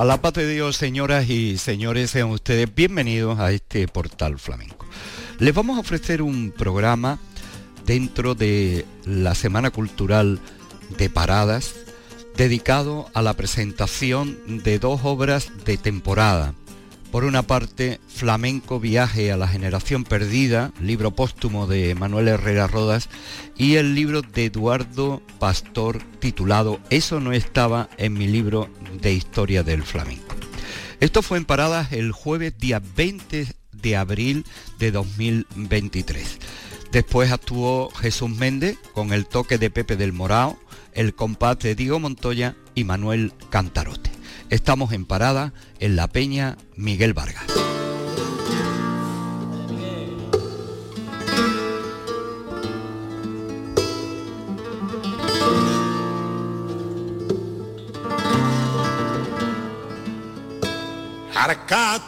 [0.00, 4.86] A la paz de Dios, señoras y señores, sean ustedes bienvenidos a este portal flamenco.
[5.38, 7.18] Les vamos a ofrecer un programa
[7.84, 10.40] dentro de la Semana Cultural
[10.96, 11.74] de Paradas
[12.34, 16.54] dedicado a la presentación de dos obras de temporada
[17.10, 23.08] por una parte, Flamenco Viaje a la Generación Perdida, libro póstumo de Manuel Herrera Rodas,
[23.56, 28.68] y el libro de Eduardo Pastor titulado Eso no estaba en mi libro
[29.00, 30.36] de historia del flamenco.
[31.00, 34.44] Esto fue en paradas el jueves día 20 de abril
[34.78, 36.38] de 2023.
[36.92, 40.58] Después actuó Jesús Méndez con el toque de Pepe del Morao,
[40.92, 44.19] el compás de Diego Montoya y Manuel Cantarote.
[44.50, 47.46] Estamos en parada en la Peña Miguel Vargas.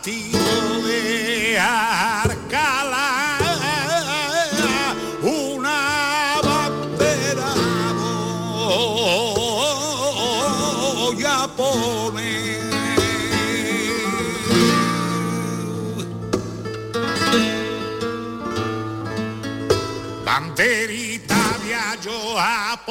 [0.03, 2.32] De Arcala,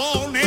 [0.01, 0.40] a poner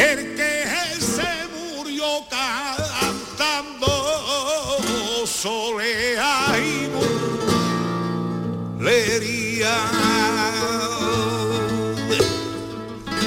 [0.00, 0.64] el que
[0.98, 1.32] se
[1.76, 3.86] murió cantando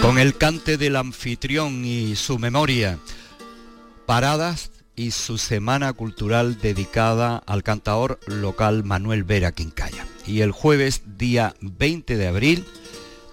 [0.02, 2.98] Con el cante del anfitrión y su memoria,
[4.08, 10.08] paradas y su semana cultural dedicada al cantador local Manuel Vera Quincaya.
[10.26, 12.66] Y el jueves, día 20 de abril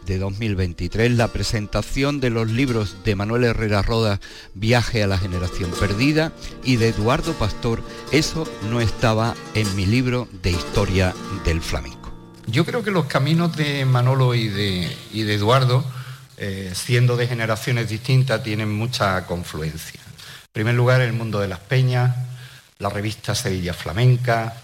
[0.07, 4.21] de 2023, la presentación de los libros de Manuel Herrera Roda,
[4.55, 6.33] Viaje a la Generación Perdida,
[6.65, 11.15] y de Eduardo Pastor, Eso no estaba en mi libro de historia
[11.45, 12.12] del flamenco.
[12.47, 15.85] Yo creo que los caminos de Manolo y de, y de Eduardo,
[16.37, 20.01] eh, siendo de generaciones distintas, tienen mucha confluencia.
[20.01, 22.15] En primer lugar, el mundo de las peñas,
[22.79, 24.55] la revista Sevilla Flamenca,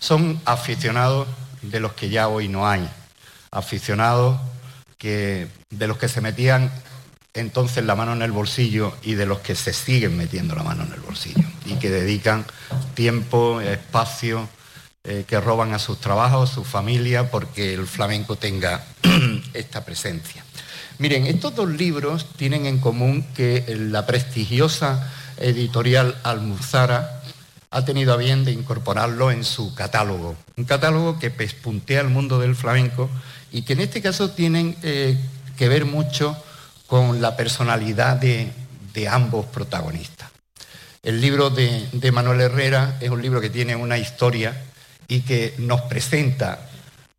[0.00, 1.28] son aficionados
[1.62, 2.88] de los que ya hoy no hay,
[3.50, 4.40] aficionados
[5.00, 6.70] que, de los que se metían
[7.32, 10.84] entonces la mano en el bolsillo y de los que se siguen metiendo la mano
[10.84, 12.44] en el bolsillo y que dedican
[12.94, 14.48] tiempo, espacio,
[15.04, 18.84] eh, que roban a sus trabajos, a su familia, porque el flamenco tenga
[19.54, 20.44] esta presencia.
[20.98, 27.22] Miren, estos dos libros tienen en común que la prestigiosa editorial Almuzara
[27.70, 30.36] ha tenido a bien de incorporarlo en su catálogo.
[30.56, 33.08] Un catálogo que pespuntea el mundo del flamenco
[33.52, 35.18] y que en este caso tienen eh,
[35.56, 36.36] que ver mucho
[36.86, 38.52] con la personalidad de,
[39.08, 40.28] ambos protagonistas.
[41.02, 44.54] El libro de, de Manuel Herrera es un libro que tiene una historia
[45.08, 46.68] y que nos presenta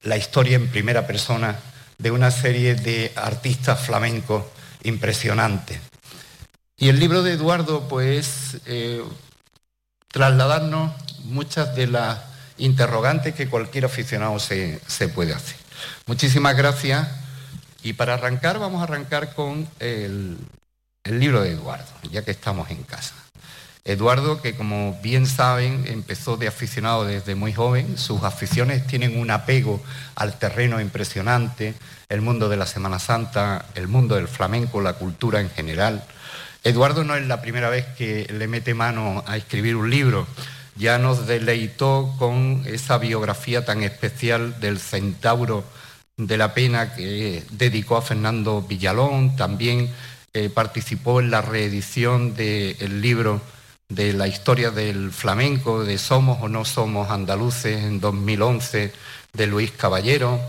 [0.03, 1.57] la historia en primera persona
[1.97, 4.45] de una serie de artistas flamencos
[4.83, 5.79] impresionantes.
[6.77, 9.03] Y el libro de Eduardo, pues, eh,
[10.07, 10.93] trasladarnos
[11.25, 12.19] muchas de las
[12.57, 14.79] interrogantes que cualquier aficionado se,
[15.13, 15.60] puede hacer.
[16.05, 17.07] Muchísimas gracias.
[17.83, 20.37] Y para arrancar, vamos a arrancar con el,
[21.05, 23.15] libro de Eduardo, ya que estamos en casa.
[23.83, 29.31] Eduardo, que como bien saben, empezó de aficionado desde muy joven, sus aficiones tienen un
[29.31, 29.81] apego
[30.13, 31.73] al terreno impresionante,
[32.07, 36.03] el mundo de la Semana Santa, el mundo del flamenco, la cultura en general.
[36.63, 40.27] Eduardo no es la primera vez que le mete mano a escribir un libro,
[40.75, 45.63] ya nos deleitó con esa biografía tan especial del centauro
[46.17, 49.89] de la pena que dedicó a Fernando Villalón, también
[50.33, 53.41] eh, participó en la reedición del libro
[53.89, 58.93] de la historia del flamenco, de Somos o no somos andaluces en 2011,
[59.33, 60.39] de Luis Caballero,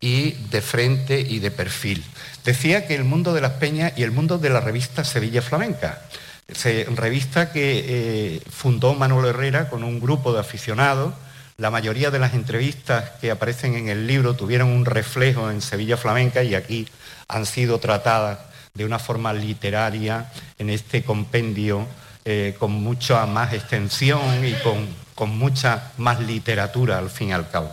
[0.00, 2.02] y de frente y de perfil.
[2.44, 6.02] Decía que el mundo de las peñas y el mundo de la revista Sevilla Flamenca,
[6.96, 11.14] revista que eh, fundó Manuel Herrera con un grupo de aficionados,
[11.56, 15.98] la mayoría de las entrevistas que aparecen en el libro tuvieron un reflejo en Sevilla
[15.98, 16.88] Flamenca y aquí
[17.28, 18.38] han sido tratadas
[18.72, 21.86] de una forma literaria en este compendio
[22.24, 24.88] eh, con mucha más extensión y con,
[25.36, 27.70] mucha más literatura al fin y al cabo.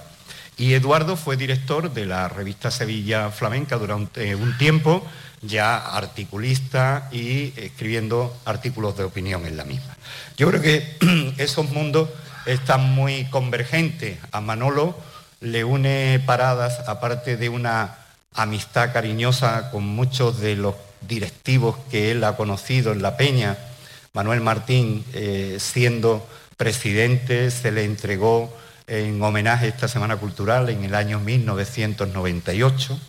[0.57, 5.05] Y Eduardo fue director de la revista Sevilla Flamenca durante un tiempo,
[5.41, 9.95] ya articulista y escribiendo artículos de opinión en la misma.
[10.37, 12.09] Yo creo que esos mundos
[12.45, 14.17] están muy convergentes.
[14.31, 14.97] A Manolo
[15.41, 17.97] le une paradas, aparte de una
[18.33, 23.57] amistad cariñosa con muchos de los directivos que él ha conocido en La Peña
[24.13, 28.51] Manuel Martín, eh, siendo presidente, se le entregó
[28.87, 32.99] en homenaje esta Semana Cultural en el año 1998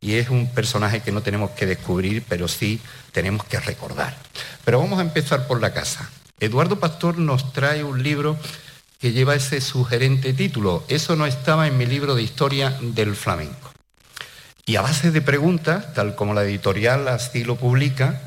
[0.00, 2.80] y es un personaje que no tenemos que descubrir, pero sí
[3.12, 4.16] tenemos que recordar.
[4.64, 6.08] Pero vamos a empezar por la casa.
[6.40, 8.36] Eduardo Pastor nos trae un libro
[9.00, 10.84] que lleva ese sugerente título.
[10.88, 13.72] Eso no estaba en mi libro de historia del flamenco.
[14.66, 18.20] Y a base de preguntas, tal como la editorial así lo publica,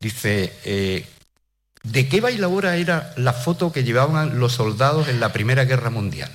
[0.00, 1.06] dice, eh,
[1.82, 6.30] ¿De qué bailadora era la foto que llevaban los soldados en la Primera Guerra Mundial?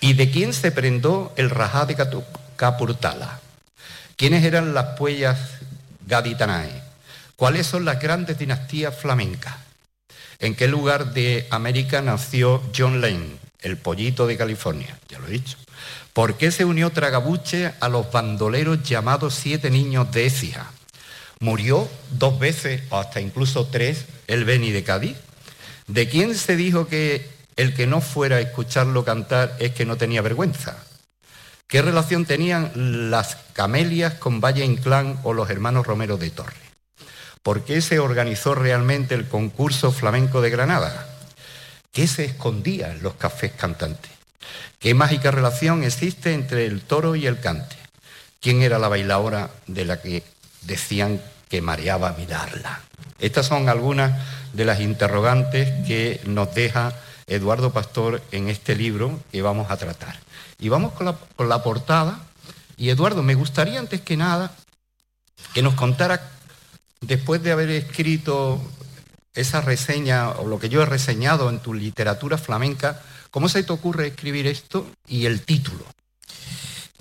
[0.00, 1.96] ¿Y de quién se prendó el rajá de
[2.56, 3.40] Capurtala?
[4.16, 5.38] ¿Quiénes eran las puellas
[6.06, 6.82] gaditanae?
[7.36, 9.54] ¿Cuáles son las grandes dinastías flamencas?
[10.38, 14.98] ¿En qué lugar de América nació John Lane, el pollito de California?
[15.10, 15.58] Ya lo he dicho.
[16.14, 20.70] ¿Por qué se unió Tragabuche a los bandoleros llamados Siete Niños de Écija?
[21.40, 25.18] Murió dos veces, o hasta incluso tres, el Beni de Cádiz.
[25.88, 29.98] ¿De quién se dijo que el que no fuera a escucharlo cantar es que no
[29.98, 30.85] tenía vergüenza?
[31.66, 36.54] ¿Qué relación tenían las camelias con Valle Inclán o los hermanos Romero de Torre?
[37.42, 41.08] ¿Por qué se organizó realmente el concurso flamenco de Granada?
[41.92, 44.10] ¿Qué se escondía en los cafés cantantes?
[44.78, 47.76] ¿Qué mágica relación existe entre el toro y el cante?
[48.40, 50.22] ¿Quién era la bailadora de la que
[50.66, 52.80] decían que mareaba mirarla.
[53.18, 54.12] Estas son algunas
[54.52, 56.92] de las interrogantes que nos deja
[57.26, 60.25] Eduardo Pastor en este libro que vamos a tratar.
[60.58, 62.20] Y vamos con la, portada.
[62.76, 64.54] Y Eduardo, me gustaría antes que nada
[65.52, 66.30] que nos contara,
[67.00, 68.60] después de haber escrito
[69.34, 73.72] esa reseña o lo que yo he reseñado en tu literatura flamenca, ¿cómo se te
[73.72, 75.84] ocurre escribir esto y el título?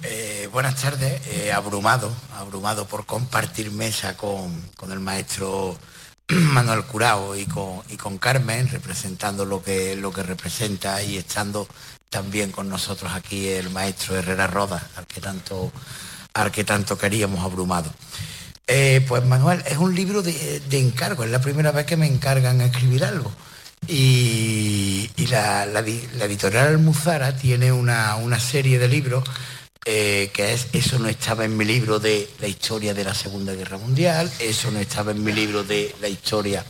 [0.03, 5.77] Eh, buenas tardes, eh, abrumado, abrumado por compartir mesa con, el maestro
[6.27, 11.67] Manuel Curao y con, y con Carmen, representando lo que, lo que representa y estando
[12.09, 15.71] también con nosotros aquí el maestro Herrera Roda, al que tanto,
[16.33, 17.93] al que tanto queríamos abrumado.
[18.67, 22.61] Eh, pues Manuel, es un libro de, encargo, es la primera vez que me encargan
[22.61, 23.31] a escribir algo.
[23.87, 29.23] Y, la, editorial Almuzara tiene una, una serie de libros
[29.87, 33.53] eh, que es eso no estaba en mi libro de la historia de la Segunda
[33.53, 36.65] Guerra Mundial, eso no estaba en mi libro de la historia.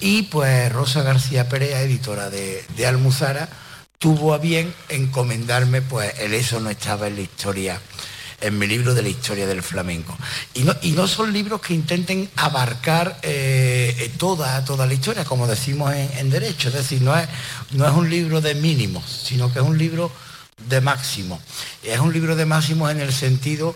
[0.00, 3.48] Y pues Rosa García Pérez, editora de, Almuzara,
[3.98, 7.80] tuvo a bien encomendarme pues el eso no estaba en la historia
[8.40, 10.16] en mi libro de la historia del flamenco.
[10.54, 15.48] Y no, y no son libros que intenten abarcar eh, toda, toda la historia, como
[15.48, 16.68] decimos en, en, derecho.
[16.68, 17.28] Es decir, no es,
[17.72, 20.12] no es un libro de mínimos, sino que es un libro
[20.68, 21.40] de Máximo.
[21.82, 23.74] Es un libro de Máximo en el sentido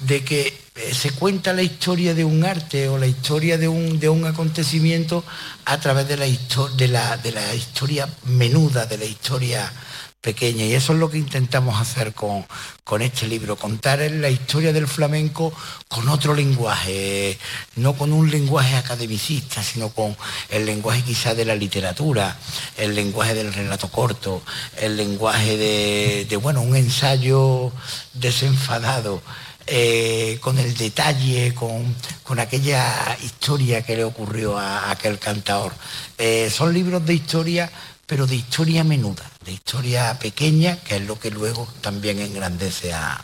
[0.00, 3.98] de que eh, se cuenta la historia de un arte o la historia de un,
[3.98, 5.24] de un acontecimiento
[5.64, 9.72] a través de la, de, la, de la, historia menuda, de la historia,
[10.20, 12.44] pequeña y eso es lo que intentamos hacer con,
[12.82, 15.52] con este libro, contar la historia del flamenco
[15.86, 17.38] con otro lenguaje,
[17.76, 20.16] no con un lenguaje academicista, sino con
[20.50, 22.36] el lenguaje quizá de la literatura,
[22.76, 24.42] el lenguaje del relato corto,
[24.76, 27.72] el lenguaje de, bueno, un ensayo
[28.12, 29.22] desenfadado.
[29.70, 35.74] Eh, con el detalle, con, con, aquella historia que le ocurrió a, aquel cantador.
[36.16, 37.70] Eh, son libros de historia
[38.08, 43.22] pero de historia menuda, de historia pequeña, que es lo que luego también engrandece a,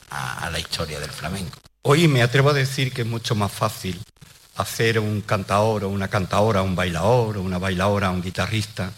[0.53, 1.59] la historia del flamenco.
[1.81, 3.99] Hoy me atrevo a decir que es mucho más fácil
[4.57, 8.93] hacer un cantador o una cantadora, un bailador o una bailadora, un guitarrista,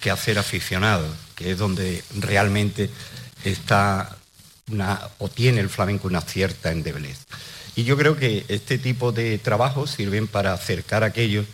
[0.00, 2.88] que hacer aficionado, que es donde realmente
[3.44, 4.16] está
[5.18, 7.26] o tiene el flamenco una cierta endeblez.
[7.74, 11.46] Y yo creo que este tipo de trabajos sirven para acercar a aquellos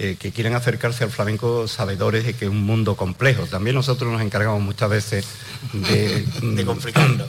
[0.00, 3.46] eh, que quieren acercarse al flamenco sabedores de que es un mundo complejo.
[3.46, 5.26] También nosotros nos encargamos muchas veces
[5.72, 6.24] de,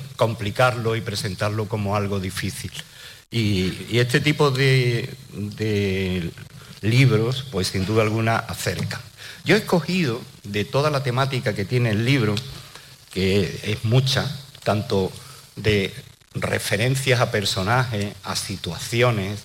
[0.16, 0.96] complicarlo.
[0.96, 2.72] y presentarlo como algo difícil.
[3.32, 6.32] Y, este tipo de, de,
[6.82, 9.02] libros, pues sin duda alguna, acercan.
[9.46, 12.36] Yo he escogido de toda la temática que tiene el libro,
[13.12, 14.30] que es mucha,
[14.64, 15.12] tanto
[15.56, 15.94] de
[16.34, 19.42] referencias a personajes, a situaciones,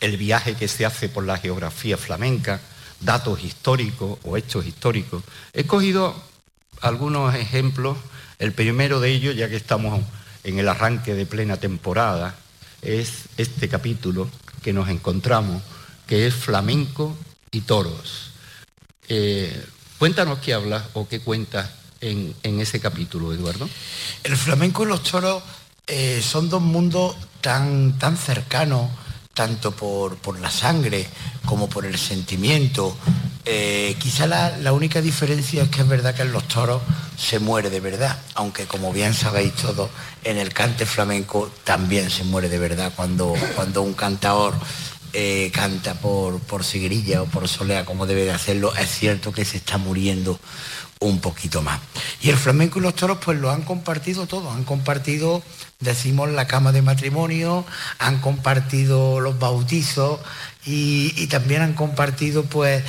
[0.00, 2.60] el viaje que se hace por la geografía flamenca,
[3.00, 5.22] datos históricos o hechos históricos.
[5.52, 6.14] He escogido
[6.80, 7.96] algunos ejemplos.
[8.38, 10.02] El primero de ellos, ya que estamos
[10.42, 12.34] en el arranque de plena temporada,
[12.82, 14.28] es este capítulo
[14.62, 15.62] que nos encontramos,
[16.06, 17.16] que es flamenco
[17.50, 18.32] y toros.
[19.08, 19.64] Eh,
[19.98, 21.70] cuéntanos qué hablas o qué cuentas
[22.04, 23.68] en, ese capítulo, Eduardo.
[24.22, 25.42] El flamenco y los toros
[25.86, 28.90] eh, son dos mundos tan, tan cercanos
[29.34, 31.06] tanto por, la sangre
[31.44, 32.96] como por el sentimiento.
[33.44, 36.80] Eh, quizá la, única diferencia es que es verdad que en los toros
[37.18, 39.90] se muere de verdad, aunque como bien sabéis todos,
[40.22, 44.54] en el cante flamenco también se muere de verdad cuando, cuando un cantador
[45.12, 49.58] eh, canta por, por o por solea como debe de hacerlo, es cierto que se
[49.58, 50.38] está muriendo
[51.00, 51.80] un poquito más.
[52.20, 55.42] Y el flamenco y los toros pues lo han compartido todo, han compartido,
[55.80, 57.64] decimos, la cama de matrimonio,
[57.98, 60.20] han compartido los bautizos
[60.64, 62.82] y, también han compartido pues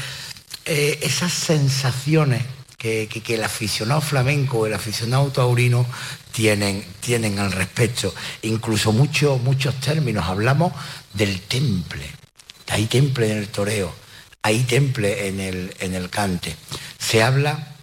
[0.65, 2.43] eh, esas sensaciones
[2.77, 5.85] que, el aficionado flamenco, el aficionado taurino
[6.31, 8.13] tienen, tienen al respecto.
[8.43, 10.71] Incluso muchos, muchos términos, hablamos
[11.13, 12.07] del temple,
[12.69, 13.93] hay temple en el toreo,
[14.43, 16.55] hay temple en el, en el cante.
[16.99, 17.74] Se habla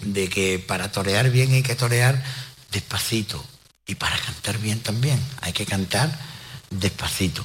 [0.00, 2.22] de que para torear bien hay que torear
[2.70, 3.44] despacito
[3.86, 6.10] y para cantar bien también hay que cantar
[6.70, 7.44] despacito.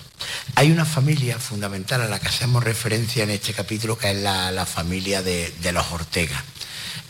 [0.55, 4.65] Hay una familia fundamental a la que hacemos referencia en este capítulo que es la,
[4.65, 6.43] familia de, los Ortega.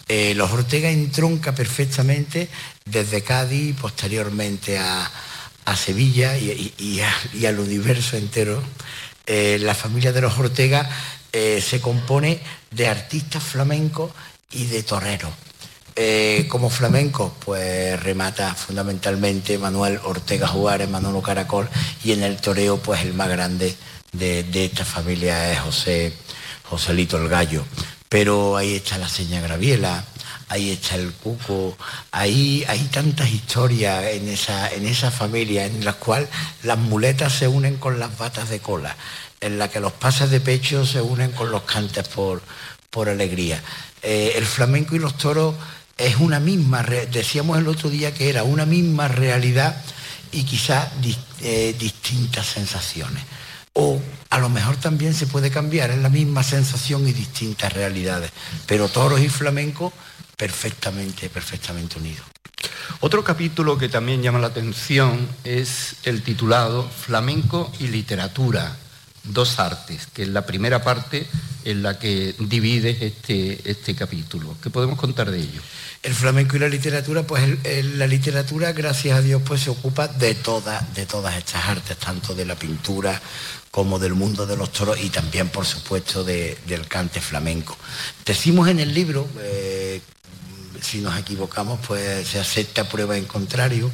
[0.08, 2.50] Eh, los Ortega entronca perfectamente
[2.86, 5.12] desde Cádiz y posteriormente a,
[5.76, 7.02] Sevilla y,
[7.46, 8.64] al universo entero.
[9.26, 10.90] Eh, la familia de los Ortega
[11.34, 12.40] eh, se compone
[12.72, 14.12] de artistas flamencos
[14.52, 15.32] y de torero.
[15.96, 21.68] Eh, como flamenco, pues remata fundamentalmente Manuel Ortega Juárez, Manolo Caracol,
[22.04, 23.76] y en el toreo, pues el más grande
[24.12, 26.14] de, esta familia es José
[26.70, 27.66] Joselito el Gallo.
[28.10, 30.06] Pero ahí está la seña Graviela,
[30.50, 31.76] ahí está el cuco,
[32.12, 36.30] ahí hay tantas historias en esa, en esa familia en las cuales
[36.64, 38.96] las muletas se unen con las batas de cola,
[39.42, 42.44] en la que los pasas de pecho se unen con los cantes por,
[42.92, 43.62] por alegría.
[44.02, 45.56] Eh, el flamenco y los toros
[45.98, 49.82] es una misma, decíamos el otro día que era una misma realidad
[50.32, 50.90] y quizás
[51.42, 53.24] eh, distintas sensaciones.
[53.74, 54.00] O
[54.30, 58.32] a lo mejor también se puede cambiar, es la misma sensación y distintas realidades,
[58.66, 59.94] pero toros y flamenco
[60.36, 62.26] perfectamente, perfectamente unidos.
[63.00, 68.76] Otro capítulo que también llama la atención es el titulado Flamenco y literatura,
[69.28, 71.28] dos artes, que es la primera parte
[71.66, 74.56] en la que divide este, este capítulo.
[74.62, 75.62] ¿Qué podemos contar de ello?
[76.02, 77.44] El flamenco y la literatura, pues
[77.98, 82.34] la literatura, gracias a Dios, pues se ocupa de, todas de todas estas artes, tanto
[82.36, 83.22] de la pintura
[83.72, 87.78] como del mundo de los toros y también, por supuesto, del cante flamenco.
[88.26, 90.02] Decimos en el libro, eh,
[90.82, 93.92] si nos equivocamos, pues se acepta prueba en contrario,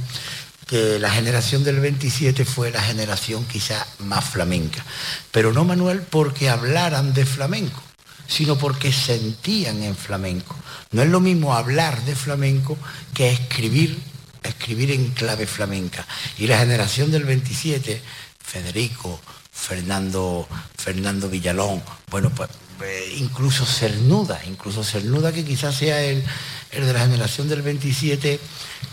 [0.68, 4.84] que la generación del 27 fue la generación quizá más flamenca.
[5.32, 7.82] Pero no, Manuel, porque hablaran de flamenco,
[8.28, 10.56] sino porque sentían en flamenco.
[10.92, 12.78] No es lo mismo hablar de flamenco
[13.14, 14.00] que escribir,
[14.44, 16.06] escribir en clave flamenca.
[16.38, 18.02] Y la generación del 27,
[18.40, 19.20] Federico,
[19.52, 22.50] Fernando, Fernando Villalón, bueno, pues
[22.82, 26.24] eh, incluso Cernuda, incluso Cernuda que quizás sea el,
[26.72, 28.40] el de la generación del 27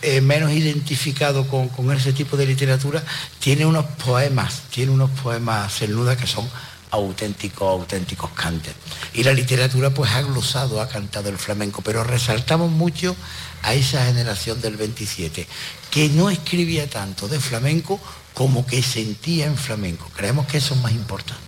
[0.03, 3.03] eh, menos identificado con, con, ese tipo de literatura,
[3.39, 6.49] tiene unos poemas, tiene unos poemas Cernuda que son
[6.91, 8.75] auténticos, auténticos cantes.
[9.15, 13.15] Y la literatura pues ha glosado, ha cantado el flamenco, pero resaltamos mucho
[13.63, 15.47] a esa generación del 27,
[15.91, 18.01] que no escribía tanto de flamenco
[18.35, 20.11] como que sentía en flamenco.
[20.15, 21.45] Creemos que eso es más importante.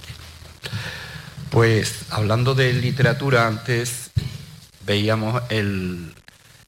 [1.53, 4.11] Pues hablando de literatura, antes
[4.87, 6.15] veíamos el,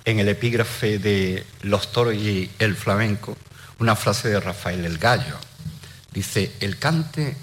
[0.04, 3.34] en el epígrafe de Los toros y el flamenco
[3.78, 5.38] una frase de Rafael el Gallo.
[6.12, 7.34] Dice, el cante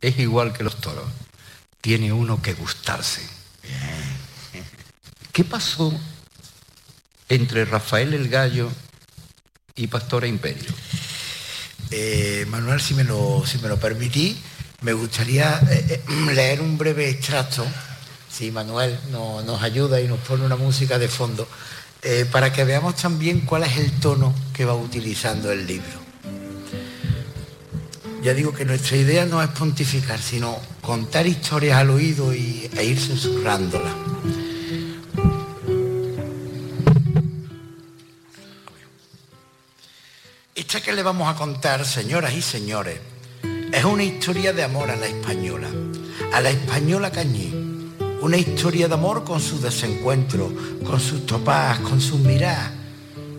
[0.00, 1.04] es igual que los toros,
[1.82, 3.28] tiene uno que gustarse.
[5.32, 5.92] ¿Qué pasó
[7.28, 8.72] entre Rafael el Gallo
[9.74, 10.72] y Pastora Imperio?
[11.90, 14.40] Eh, Manuel, si me, lo, si me lo permití,
[14.82, 17.66] me gustaría eh, eh, leer un breve extracto,
[18.30, 21.46] si Manuel nos ayuda y nos pone una música de fondo,
[22.32, 26.00] para que veamos también cuál es el tono que va utilizando el libro.
[28.22, 32.84] Ya digo que nuestra idea no es pontificar, sino contar historias al oído y, e
[32.84, 33.94] ir susurrándolas.
[40.54, 43.00] Esta que le vamos a contar, señoras y señores,
[43.72, 45.68] es una historia de amor a la española,
[46.32, 47.52] a la española Cañí.
[48.20, 50.50] Una historia de amor con sus desencuentros,
[50.84, 52.70] con sus topas, con sus miradas,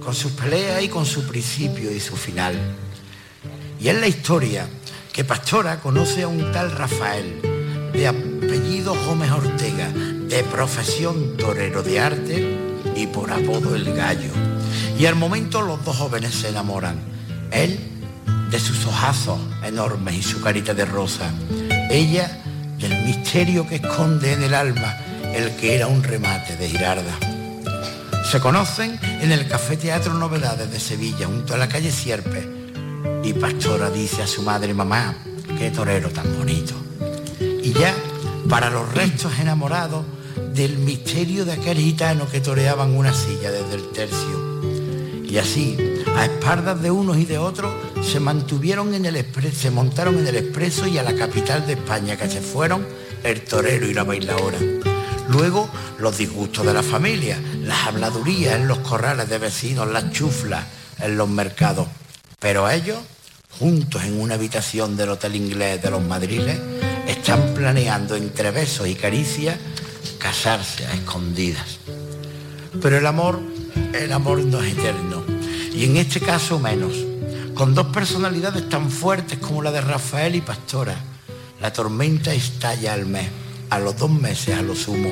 [0.03, 2.55] con sus peleas y con su principio y su final.
[3.79, 4.67] Y es la historia
[5.13, 7.41] que Pastora conoce a un tal Rafael,
[7.93, 12.57] de apellido Gómez Ortega, de profesión torero de arte
[12.95, 14.31] y por apodo el gallo.
[14.97, 16.99] Y al momento los dos jóvenes se enamoran.
[17.51, 17.90] Él
[18.51, 21.31] de sus ojazos enormes y su carita de rosa.
[21.89, 22.39] Ella
[22.77, 24.97] del misterio que esconde en el alma
[25.33, 27.17] el que era un remate de Girarda.
[28.29, 32.45] Se conocen en el Café Teatro Novedades de Sevilla, junto a la calle Sierpe.
[33.23, 35.15] Y Pastora dice a su madre, mamá,
[35.57, 36.73] qué torero tan bonito.
[37.39, 37.95] Y ya,
[38.49, 40.05] para los restos enamorados
[40.53, 44.61] del misterio de aquel gitano que toreaban una silla desde el tercio.
[45.23, 45.77] Y así,
[46.15, 50.27] a espaldas de unos y de otros, se mantuvieron en el expreso, se montaron en
[50.27, 52.85] el expreso y a la capital de España, que se fueron
[53.23, 54.57] el torero y la bailadora.
[55.29, 60.65] Luego, los disgustos de la familia, las habladurías en los corrales de vecinos, las chuflas
[60.99, 61.87] en los mercados.
[62.39, 62.99] Pero ellos,
[63.59, 66.59] juntos en una habitación del hotel inglés de los Madriles,
[67.07, 69.57] están planeando entre besos y caricias
[70.17, 71.79] casarse a escondidas.
[72.81, 73.39] Pero el amor,
[73.93, 75.23] el amor no es eterno.
[75.73, 76.93] Y en este caso menos.
[77.61, 80.95] Con dos personalidades tan fuertes como la de Rafael y Pastora,
[81.61, 83.27] la tormenta estalla al mes,
[83.69, 85.11] a los dos meses a lo sumo,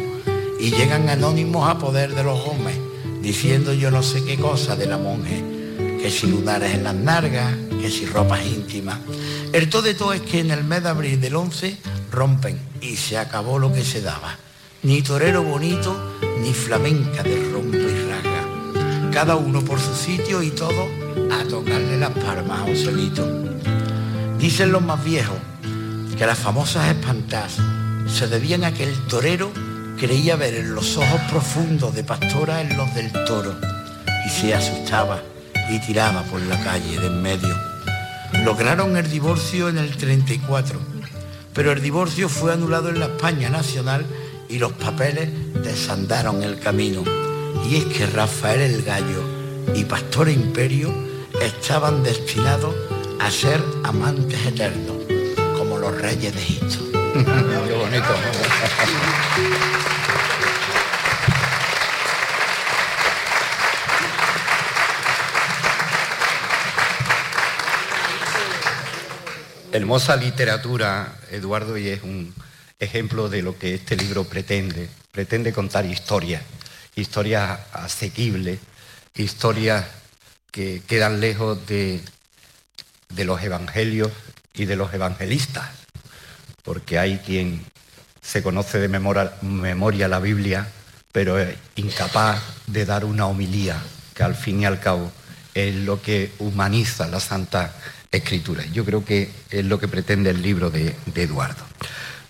[0.59, 2.75] y llegan anónimos a poder de los hombres,
[3.21, 5.43] diciendo yo no sé qué cosa de la monje,
[6.01, 8.97] que si lunares en las nargas, que si ropas íntimas.
[9.53, 11.77] El todo de todo es que en el mes de abril del 11
[12.11, 14.35] rompen y se acabó lo que se daba.
[14.81, 15.95] Ni torero bonito,
[16.41, 19.11] ni flamenca de rompe y raga.
[19.11, 23.27] Cada uno por su sitio y todo a tocarle las palmas a un solito.
[24.37, 25.37] Dicen los más viejos
[26.17, 27.57] que las famosas espantas
[28.07, 29.51] se debían a que el torero
[29.97, 33.55] creía ver en los ojos profundos de Pastora en los del toro
[34.25, 35.21] y se asustaba
[35.69, 37.55] y tiraba por la calle de en medio.
[38.43, 40.79] Lograron el divorcio en el 34,
[41.53, 44.05] pero el divorcio fue anulado en la España nacional
[44.47, 45.29] y los papeles
[45.63, 47.03] desandaron el camino.
[47.69, 49.23] Y es que Rafael el Gallo
[49.75, 51.08] y Pastor Imperio
[51.41, 52.75] estaban destinados
[53.19, 54.97] a ser amantes eternos,
[55.57, 56.77] como los reyes de Egipto.
[69.71, 72.33] Hermosa literatura, Eduardo, y es un
[72.79, 74.89] ejemplo de lo que este libro pretende.
[75.11, 76.41] Pretende contar historias,
[76.95, 78.59] historias asequibles,
[79.15, 79.85] historias
[80.51, 82.01] que quedan lejos de,
[83.09, 84.11] de los evangelios
[84.53, 85.69] y de los evangelistas,
[86.63, 87.65] porque hay quien
[88.21, 90.67] se conoce de memoria, la Biblia,
[91.11, 93.81] pero es incapaz de dar una homilía,
[94.13, 95.11] que al fin y al cabo
[95.53, 97.73] es lo que humaniza la Santa
[98.11, 98.63] Escritura.
[98.65, 101.63] Yo creo que es lo que pretende el libro de, Eduardo.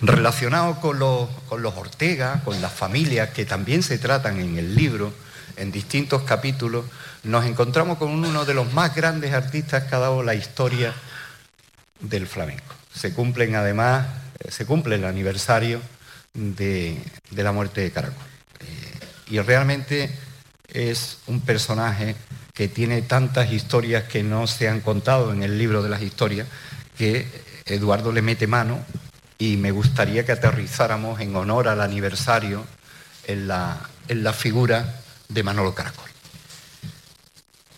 [0.01, 4.75] Relacionado con los, con los Ortega, con las familias que también se tratan en el
[4.75, 5.12] libro,
[5.60, 6.86] en distintos capítulos,
[7.24, 10.93] nos encontramos con uno de los más grandes artistas que ha dado la historia
[12.00, 12.74] del flamenco.
[12.93, 14.08] Se cumplen además,
[14.39, 15.82] eh, se cumple el aniversario
[16.34, 16.98] de,
[17.32, 18.24] la muerte de Caracol.
[18.62, 19.00] Eh,
[19.32, 20.10] y realmente
[20.69, 22.15] es un personaje
[22.54, 26.48] que tiene tantas historias que no se han contado en el libro de las historias,
[26.98, 27.28] que
[27.65, 28.80] Eduardo le mete mano
[29.38, 32.65] y me gustaría que aterrizáramos en honor al aniversario
[33.28, 36.10] en la, en la figura de Manolo Caracol.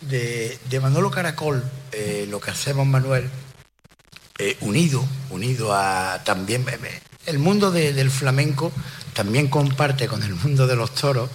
[0.02, 3.30] De, Manolo Caracol, eh, lo que hacemos, Manuel,
[4.40, 6.66] eh, unido, unido a también
[7.28, 8.72] el mundo del flamenco
[9.14, 11.30] también comparte con el mundo de los toros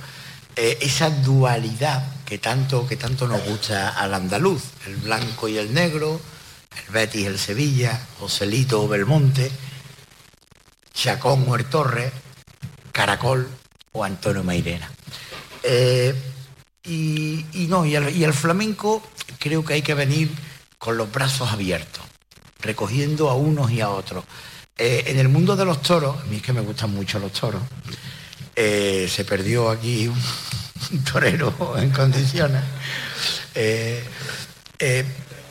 [0.57, 5.73] eh, esa dualidad que tanto, que tanto nos gusta al andaluz, el blanco y el
[5.73, 6.21] negro,
[6.87, 9.51] el Betis y el Sevilla, Joselito o Belmonte,
[10.93, 12.13] Chacón o el Torres,
[12.91, 13.49] Caracol
[13.93, 14.96] o Antonio Mairena.
[15.69, 16.15] Eh,
[16.85, 19.03] y, no, y el, flamenco
[19.41, 20.31] creo que hay que venir
[20.79, 22.05] con los brazos abiertos,
[22.61, 24.25] recogiendo a unos y a otros.
[24.79, 27.33] Eh, en el mundo de los toros, a mí es que me gustan mucho los
[27.33, 27.63] toros,
[28.55, 30.07] eh, se perdió aquí
[30.93, 32.63] un, torero en condiciones.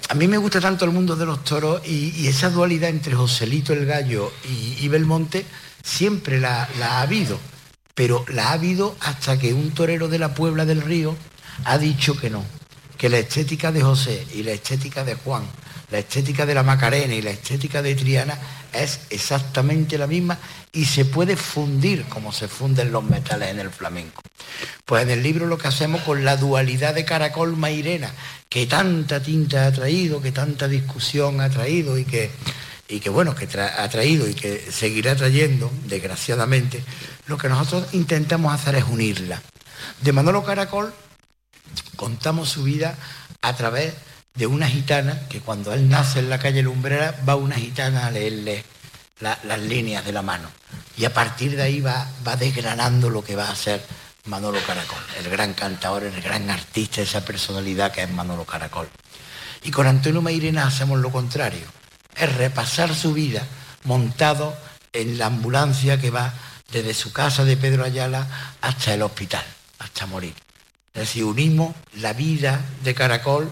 [0.08, 3.74] a mí me gusta tanto el mundo de los toros y, esa dualidad entre Joselito
[3.74, 4.32] el Gallo
[4.80, 5.46] y, Belmonte
[5.84, 7.38] siempre la ha habido
[7.96, 11.16] pero la ha habido hasta que un torero de la Puebla del Río
[11.64, 12.44] ha dicho que no,
[12.98, 15.44] que la estética de José y la estética de Juan,
[15.90, 18.38] la estética de la Macarena y la estética de Triana
[18.74, 20.38] es exactamente la misma
[20.74, 24.22] y se puede fundir como se funden los metales en el flamenco.
[24.84, 28.12] Pues en el libro lo que hacemos con la dualidad de Caracol Mairena,
[28.50, 32.30] que tanta tinta ha traído, que tanta discusión ha traído y que,
[32.88, 36.84] y que bueno, que ha traído y que seguirá trayendo, desgraciadamente,
[37.28, 39.42] lo que nosotros intentamos hacer es unirla.
[40.02, 40.94] De Manolo Caracol
[41.96, 42.96] contamos su vida
[43.42, 43.94] a través
[44.36, 48.12] de una gitana que cuando él nace en la calle Lumbrera va una gitana a
[48.12, 48.64] leerle
[49.20, 50.50] las líneas de la mano.
[50.98, 53.84] Y a partir de ahí va, va desgranando lo que va a ser
[54.26, 58.90] Manolo Caracol, el gran cantador, el gran artista, esa personalidad que es Manolo Caracol.
[59.64, 61.66] Y con Antonio Mairena hacemos lo contrario,
[62.16, 63.46] es repasar su vida
[63.84, 64.56] montado
[64.94, 66.34] en la ambulancia que va
[66.72, 69.46] desde su casa de Pedro Ayala hasta el hospital,
[69.80, 70.34] hasta morir.
[70.94, 73.52] Es decir, unimos la vida de Caracol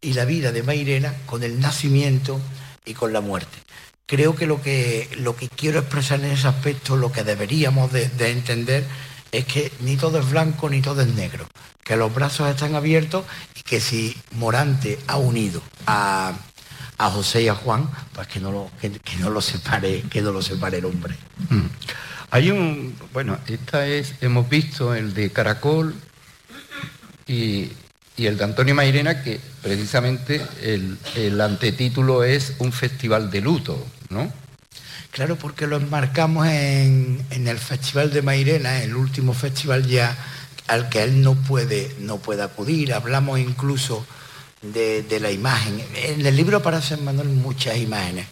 [0.00, 2.40] y la vida de Mairena con el nacimiento
[2.84, 3.58] y con la muerte.
[4.06, 8.10] Creo que lo que, lo que quiero expresar en ese aspecto, lo que deberíamos de,
[8.30, 8.84] entender,
[9.30, 11.46] es que ni todo es blanco ni todo es negro,
[11.84, 16.32] que los brazos están abiertos y que si Morante ha unido a,
[17.08, 20.42] José y a Juan, pues que no lo, que, no lo separe, que no lo
[20.42, 21.14] separe el hombre.
[21.48, 21.66] Mm.
[22.32, 25.94] Hay un, bueno, esta es, hemos visto el de Caracol
[27.26, 27.72] y,
[28.18, 34.30] el de Antonio Mairena, que precisamente el, antetítulo es un festival de luto, ¿no?
[35.10, 40.14] Claro, porque lo enmarcamos en, el Festival de Mairena, el último festival ya
[40.68, 42.92] al que él no puede, no puede acudir.
[42.92, 44.06] Hablamos incluso
[44.62, 45.82] de, la imagen.
[45.94, 48.26] En el libro aparecen Manuel muchas imágenes.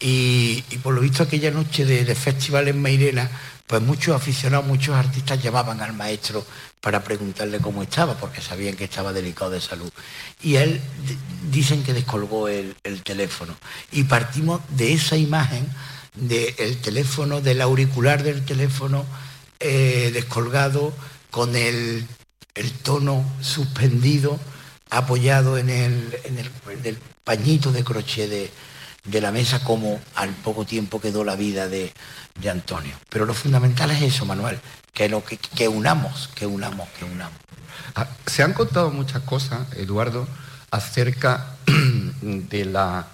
[0.00, 3.30] Y, por lo visto aquella noche de, festival en Mairena,
[3.66, 6.46] pues muchos aficionados, muchos artistas llamaban al maestro
[6.80, 9.90] para preguntarle cómo estaba, porque sabían que estaba delicado de salud.
[10.42, 10.80] Y él
[11.50, 13.56] dicen que descolgó el, teléfono.
[13.92, 15.68] Y partimos de esa imagen
[16.14, 19.04] del teléfono, del auricular del teléfono
[19.60, 20.94] eh, descolgado,
[21.30, 22.06] con el,
[22.82, 24.38] tono suspendido,
[24.90, 28.50] apoyado en el, pañito de crochet
[29.04, 31.92] de, la mesa como al poco tiempo quedó la vida de,
[32.50, 32.94] Antonio.
[33.08, 34.58] Pero lo fundamental es eso, Manuel,
[34.92, 37.38] que, lo que unamos, que unamos, que unamos.
[37.94, 40.28] Ah, se han contado muchas cosas, Eduardo,
[40.70, 41.56] acerca
[42.22, 43.06] de la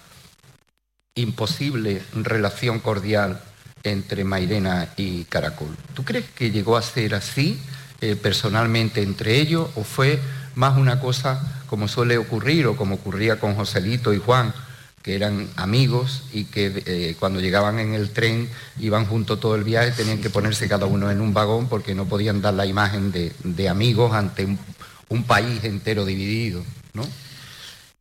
[1.14, 3.40] imposible relación cordial
[3.82, 5.76] entre Mairena y Caracol.
[5.94, 7.60] ¿Tú crees que llegó a ser así
[8.00, 10.20] eh, personalmente entre ellos o fue
[10.54, 14.54] más una cosa como suele ocurrir o como ocurría con Joselito y Juan,
[15.02, 18.48] que eran amigos y que eh, cuando llegaban en el tren
[18.80, 22.06] iban junto todo el viaje, tenían que ponerse cada uno en un vagón porque no
[22.06, 26.64] podían dar la imagen de, amigos ante un, país entero dividido,
[26.94, 27.06] ¿no?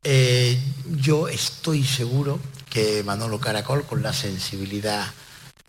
[0.03, 0.59] Eh,
[0.97, 2.39] yo estoy seguro
[2.69, 5.05] que Manolo Caracol, con la sensibilidad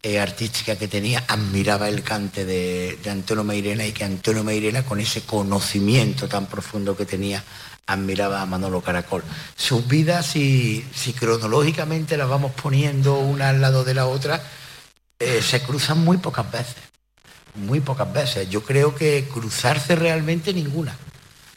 [0.04, 4.84] eh, artística que tenía, admiraba el cante de, de Antonio Mairena y que Antonio Mairena,
[4.84, 7.42] con ese conocimiento tan profundo que tenía,
[7.86, 9.22] admiraba a Manolo Caracol.
[9.56, 10.84] Sus vidas, si,
[11.18, 14.42] cronológicamente las vamos poniendo una al lado de la otra,
[15.18, 16.76] eh, se cruzan muy pocas veces.
[17.54, 18.48] Muy pocas veces.
[18.48, 20.96] Yo creo que cruzarse realmente ninguna.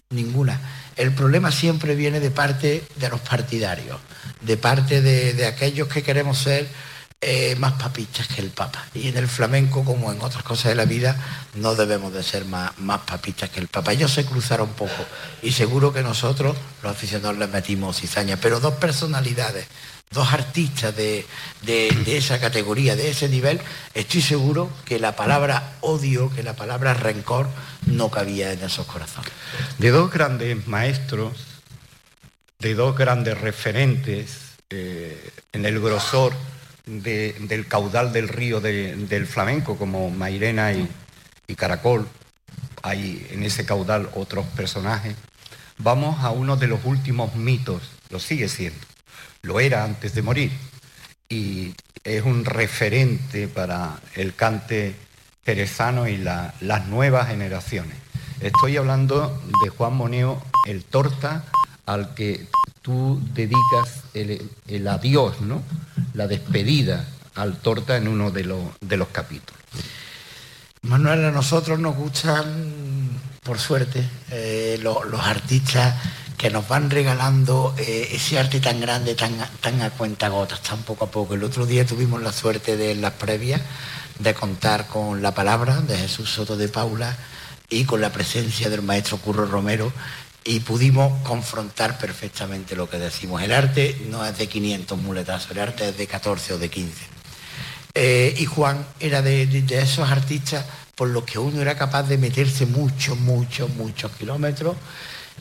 [0.10, 0.60] Ninguna.
[0.96, 4.00] El problema siempre viene de parte de los partidarios,
[4.42, 6.68] de parte de, aquellos que queremos ser
[7.20, 8.86] eh, más papistas que el Papa.
[8.94, 11.20] Y en el flamenco, como en otras cosas de la vida,
[11.56, 13.94] no debemos de ser más, más papistas que el Papa.
[13.94, 15.04] Ellos se cruzaron poco
[15.42, 19.66] y seguro que nosotros, los aficionados, les metimos cizaña, pero dos personalidades,
[20.12, 21.26] dos artistas de,
[21.64, 23.60] de, esa categoría, de ese nivel,
[23.96, 27.50] estoy seguro que la palabra odio, que la palabra rencor
[27.88, 29.32] no cabía en esos corazones.
[29.80, 31.34] De dos grandes maestros,
[32.60, 34.38] de dos grandes referentes
[34.70, 36.34] eh, en el grosor
[36.88, 40.90] del caudal del río del flamenco, como Mairena y,
[41.56, 42.08] Caracol,
[42.82, 45.16] hay en ese caudal otros personajes,
[45.78, 48.80] vamos a uno de los últimos mitos, lo sigue siendo,
[49.42, 50.52] lo era antes de morir,
[51.30, 51.74] y
[52.04, 54.96] es un referente para el cante
[55.46, 57.98] jerezano y las nuevas generaciones.
[58.40, 61.44] Estoy hablando de Juan Moneo, el torta,
[61.86, 62.48] al que
[62.88, 65.62] tú dedicas el, adiós, ¿no?
[66.14, 69.62] la despedida al torta en uno de, los capítulos.
[70.84, 73.10] Manuel, a nosotros nos gustan,
[73.44, 75.96] por suerte, eh, los artistas
[76.38, 81.06] que nos van regalando eh, ese arte tan grande, tan, tan a cuentagotas, tan poco
[81.06, 81.34] a poco.
[81.34, 83.62] El otro día tuvimos la suerte de las previas
[84.20, 87.18] de contar con la palabra de Jesús Soto de Paula
[87.70, 89.92] y con la presencia del maestro Curro Romero
[90.48, 93.42] y pudimos confrontar perfectamente lo que decimos.
[93.42, 96.94] El arte no es de 500 muletazos, el arte es de 14 o de 15.
[97.94, 102.66] Eh, y Juan era de, esos artistas por los que uno era capaz de meterse
[102.66, 104.78] muchos, muchos, muchos kilómetros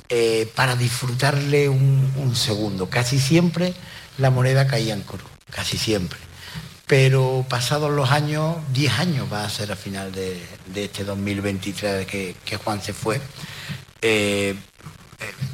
[0.08, 2.90] eh, para disfrutarle un, segundo.
[2.90, 3.74] Casi siempre
[4.18, 6.18] la moneda caía en cruz, casi siempre.
[6.86, 10.42] Pero pasados los años, 10 años va a ser a final de,
[10.74, 13.20] este 2023 que, que Juan se fue,
[14.02, 14.54] eh,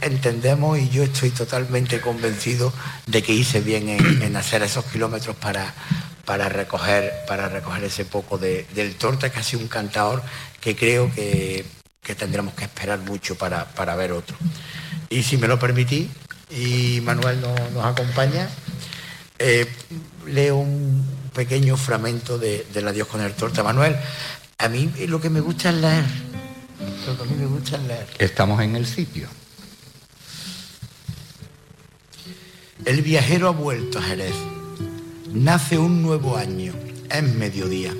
[0.01, 2.72] entendemos y yo estoy totalmente convencido
[3.07, 5.72] de que hice bien en, hacer esos kilómetros para,
[6.25, 10.22] para, recoger, para recoger ese poco del torta, que ha sido un cantador
[10.61, 11.64] que creo que,
[12.18, 14.37] tendremos que esperar mucho para, ver otro.
[15.09, 16.11] Y si me lo permití,
[16.51, 18.48] y Manuel nos, acompaña,
[19.38, 19.66] eh,
[20.27, 23.62] leo un pequeño fragmento de, la Dios con el torta.
[23.62, 23.96] Manuel,
[24.59, 26.05] a mí lo que me gusta es leer.
[27.07, 28.07] Lo que a mí me gusta es leer.
[28.18, 29.29] Estamos en el sitio.
[32.85, 34.35] El viajero ha vuelto a Jerez.
[35.33, 36.73] Nace un nuevo año.
[37.09, 37.95] Es mediodía.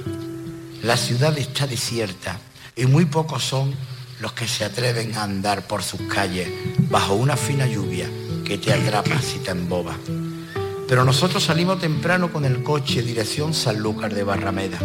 [0.83, 2.41] La ciudad está desierta
[2.75, 3.73] y muy pocos son
[4.21, 6.49] los que se atreven a andar por sus calles
[6.91, 8.09] bajo una fina lluvia
[8.45, 9.97] que te atrapa si te emboba.
[10.89, 14.81] Pero nosotros salimos temprano con el coche dirección Sanlúcar de Barrameda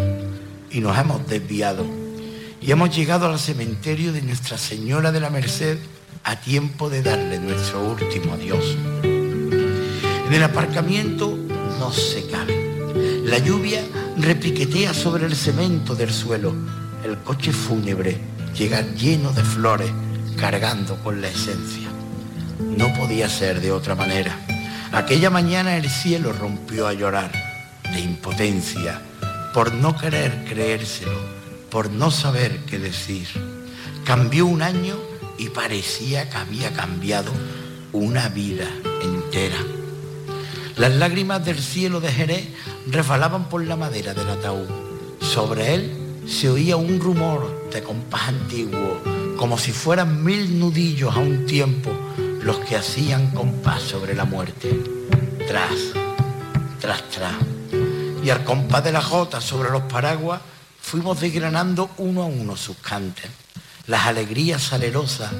[0.70, 1.86] y nos hemos desviado
[2.62, 5.80] y hemos llegado al cementerio de Nuestra Señora de la Merced
[6.24, 8.78] a tiempo de darle nuestro último adiós.
[10.28, 11.38] En el aparcamiento
[11.80, 13.24] no se cabe.
[13.24, 13.82] La lluvia
[14.18, 16.54] repiquetea sobre el cemento del suelo.
[17.02, 18.20] El coche fúnebre
[18.54, 19.90] llega lleno de flores,
[20.36, 21.88] cargando con la esencia.
[22.60, 24.38] No podía ser de otra manera.
[24.92, 27.32] Aquella mañana el cielo rompió a llorar
[27.94, 29.02] de impotencia,
[29.54, 31.22] por no querer creérselo,
[31.70, 33.30] por no saber qué decir.
[34.04, 34.98] Cambió un año
[35.38, 37.32] y parecía que había cambiado
[37.94, 38.68] una vida
[39.02, 39.77] entera.
[40.78, 42.50] Las lágrimas del cielo de Jerez
[42.86, 44.68] refalaban por la madera del ataúd.
[45.20, 49.02] Sobre él se oía un rumor de compás antiguo,
[49.38, 51.90] como si fueran mil nudillos a un tiempo
[52.44, 54.80] los que hacían compás sobre la muerte.
[55.48, 55.94] Tras,
[56.80, 57.34] tras, tras.
[58.24, 60.42] Y al compás de la jota sobre los paraguas
[60.80, 63.32] fuimos desgranando uno a uno sus cantes,
[63.88, 65.32] las alegrías salerosas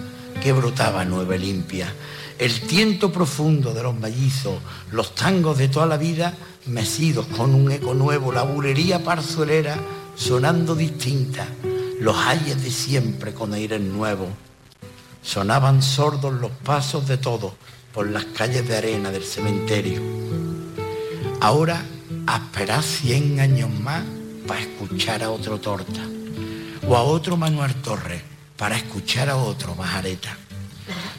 [0.42, 1.94] que brotaba nueve limpia
[2.40, 4.60] el tiento profundo de los mellizos,
[4.92, 6.34] los tangos de toda la vida,
[6.66, 9.78] mecidos con un eco nuevo, la bulería parzuelera
[10.16, 11.48] sonando distinta,
[12.00, 14.30] los ayes de siempre con aires nuevos.
[15.22, 17.54] Sonaban sordos los pasos de todos
[17.94, 20.02] por las calles de arena del cementerio.
[21.42, 21.84] Ahora
[22.58, 24.04] esperar cien años más
[24.48, 26.02] para escuchar a otro Torta
[26.88, 28.24] o a otro Manuel Torres
[28.58, 30.36] para escuchar a otro Majareta.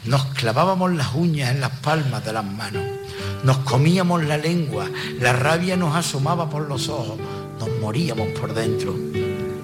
[0.05, 2.83] Nos clavábamos las uñas en las palmas de las manos,
[3.43, 7.19] nos comíamos la lengua, la rabia nos asomaba por los ojos,
[7.59, 8.95] nos moríamos por dentro.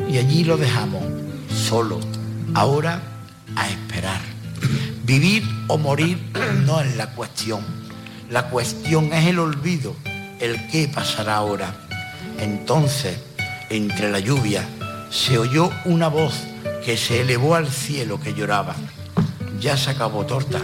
[0.10, 1.04] Y allí lo dejamos,
[1.50, 2.00] solo,
[2.54, 3.02] ahora
[3.56, 4.22] a esperar.
[5.04, 6.20] Vivir o morir
[6.66, 7.62] no es la cuestión.
[8.30, 9.96] La cuestión es el olvido,
[10.40, 11.76] el qué pasará ahora.
[12.40, 13.20] Entonces,
[13.70, 14.68] entre la lluvia,
[15.10, 16.34] se oyó una voz
[16.84, 18.76] que se elevó al cielo que lloraba
[19.60, 20.62] ya se acabó torta,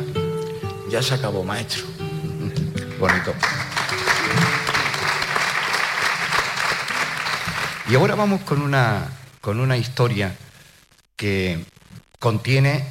[0.89, 1.84] ya se acabó maestro.
[2.99, 3.34] Bonito.
[7.89, 9.10] Y ahora vamos con una,
[9.41, 10.36] con una historia
[11.15, 11.65] que
[12.19, 12.86] contiene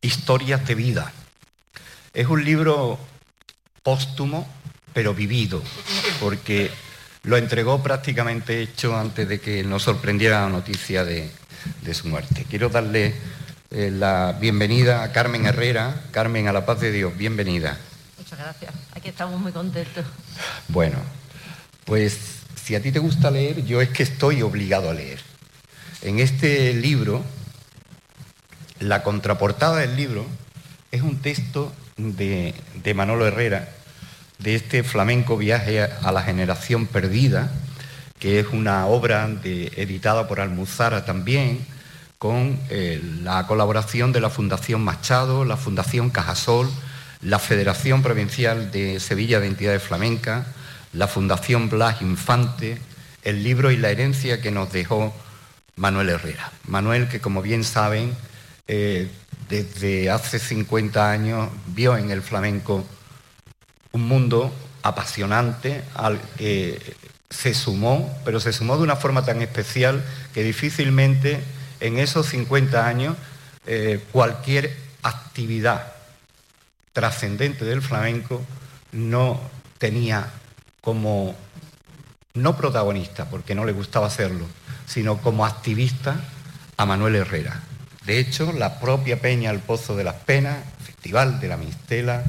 [0.00, 1.12] historias de vida.
[2.14, 2.98] Es un libro
[3.82, 4.48] póstumo,
[4.92, 5.62] pero vivido,
[6.18, 6.70] porque
[7.24, 11.30] lo entregó prácticamente hecho antes de que nos sorprendiera la noticia de,
[11.92, 12.46] su muerte.
[12.48, 13.14] Quiero darle
[13.72, 16.02] eh, la bienvenida a Carmen Herrera.
[16.10, 17.78] Carmen, a la paz de Dios, bienvenida.
[18.18, 20.04] Muchas gracias, aquí estamos muy contentos.
[20.66, 20.96] Bueno,
[21.84, 22.18] pues
[22.60, 25.20] si a ti te gusta leer, yo es que estoy obligado a leer.
[26.02, 27.24] En este libro,
[28.80, 30.26] la contraportada del libro
[30.90, 33.68] es un texto de, de Manolo Herrera,
[34.38, 37.52] de este flamenco viaje a la generación perdida,
[38.18, 41.64] que es una obra editada por Almuzara también,
[42.20, 46.68] con eh, la colaboración de la Fundación Machado, la Fundación Cajasol,
[47.22, 50.46] la Federación Provincial de Sevilla de Entidades Flamencas,
[50.92, 52.78] la Fundación Blas Infante,
[53.22, 55.14] el libro y la herencia que nos dejó
[55.76, 56.52] Manuel Herrera.
[56.68, 58.14] Manuel, que como bien saben,
[58.68, 59.08] eh,
[59.48, 62.84] desde hace 50 años vio en el flamenco
[63.92, 64.52] un mundo
[64.82, 66.96] apasionante al que
[67.30, 70.04] se sumó, pero se sumó de una forma tan especial
[70.34, 71.42] que difícilmente
[71.80, 73.16] en esos 50 años
[73.66, 75.92] eh, cualquier actividad
[76.92, 78.42] trascendente del flamenco
[78.92, 79.40] no
[79.78, 80.28] tenía
[80.80, 81.34] como,
[82.34, 84.46] no protagonista, porque no le gustaba hacerlo,
[84.86, 86.20] sino como activista
[86.76, 87.60] a Manuel Herrera.
[88.04, 92.24] De hecho, la propia Peña El Pozo de las Penas, Festival de la Mistela,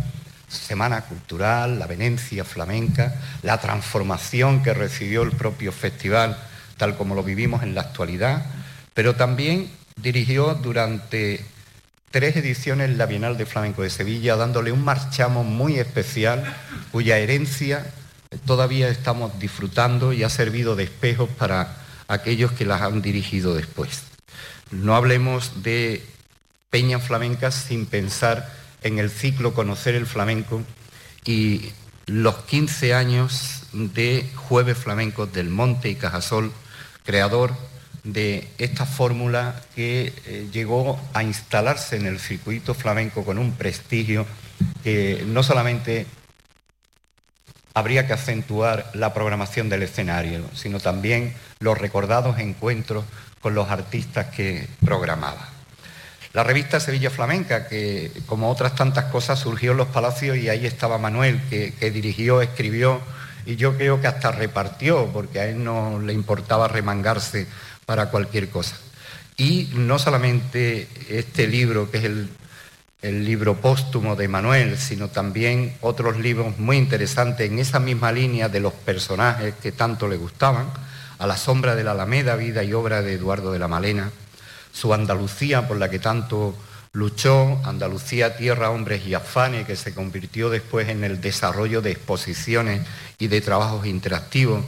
[0.47, 6.37] Semana Cultural, la Venecia Flamenca, la transformación que recibió el propio festival,
[6.77, 8.45] tal como lo vivimos en la actualidad,
[8.93, 11.45] pero también dirigió durante
[12.11, 16.55] tres ediciones la Bienal de Flamenco de Sevilla, dándole un marchamo muy especial,
[16.91, 17.91] cuya herencia
[18.45, 21.77] todavía estamos disfrutando y ha servido de espejo para
[22.07, 24.03] aquellos que las han dirigido después.
[24.71, 26.05] No hablemos de
[26.69, 30.61] peñas flamencas sin pensar en el ciclo Conocer el Flamenco
[31.25, 31.71] y
[32.05, 36.51] los 15 años de Jueves Flamencos del Monte y Cajasol,
[37.05, 37.55] creador
[38.03, 44.25] de esta fórmula que eh, llegó a instalarse en el circuito flamenco con un prestigio
[44.83, 46.07] que no solamente
[47.73, 53.05] habría que acentuar la programación del escenario, sino también los recordados encuentros
[53.39, 55.49] con los artistas que programaba.
[56.33, 60.65] La revista Sevilla Flamenca, que como otras tantas cosas surgió en los palacios y ahí
[60.65, 63.01] estaba Manuel, que, dirigió, escribió
[63.45, 67.47] y yo creo que hasta repartió, porque a él no le importaba remangarse
[67.91, 68.77] para cualquier cosa.
[69.35, 72.29] Y no solamente este libro, que es el,
[73.25, 78.61] libro póstumo de Manuel, sino también otros libros muy interesantes en esa misma línea de
[78.61, 80.67] los personajes que tanto le gustaban,
[81.19, 84.09] A la sombra de la Alameda, vida y obra de Eduardo de la Malena,
[84.71, 86.55] su Andalucía por la que tanto
[86.93, 92.87] luchó, Andalucía, Tierra, Hombres y Afanes, que se convirtió después en el desarrollo de exposiciones
[93.19, 94.63] y de trabajos interactivos,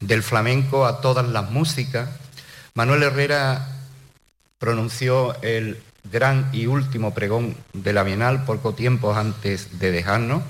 [0.00, 2.23] del flamenco a todas las músicas.
[2.76, 3.68] Manuel Herrera
[4.58, 5.78] pronunció el
[6.10, 10.42] gran y último pregón de la Bienal poco tiempo antes de dejarnos,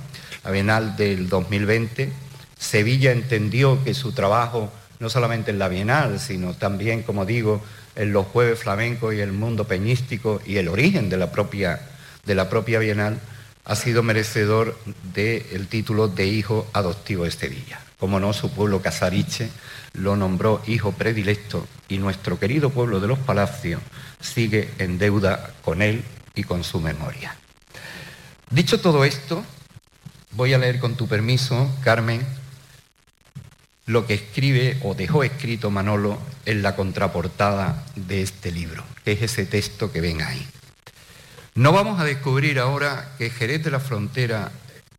[0.43, 2.11] la Bienal del 2020.
[2.59, 7.63] Sevilla entendió que su trabajo, no solamente en la Bienal, sino también, como digo,
[7.95, 11.79] en los jueves flamencos y el mundo peñístico y el origen de la propia,
[12.25, 13.21] de la propia Bienal,
[13.67, 14.79] ha sido merecedor
[15.13, 17.84] del título de hijo adoptivo de Sevilla.
[18.05, 19.49] Como no, su pueblo Casariche
[19.95, 23.81] lo nombró hijo predilecto y nuestro querido pueblo de los Palacios
[24.21, 27.35] sigue en deuda con él y con su memoria.
[28.51, 29.43] Dicho todo esto,
[30.33, 32.21] voy a leer con tu permiso, Carmen,
[33.87, 39.23] lo que escribe o dejó escrito Manolo en la contraportada de este libro, que es
[39.23, 40.47] ese texto que ven ahí.
[41.55, 44.53] No vamos a descubrir ahora que Jerez de la Frontera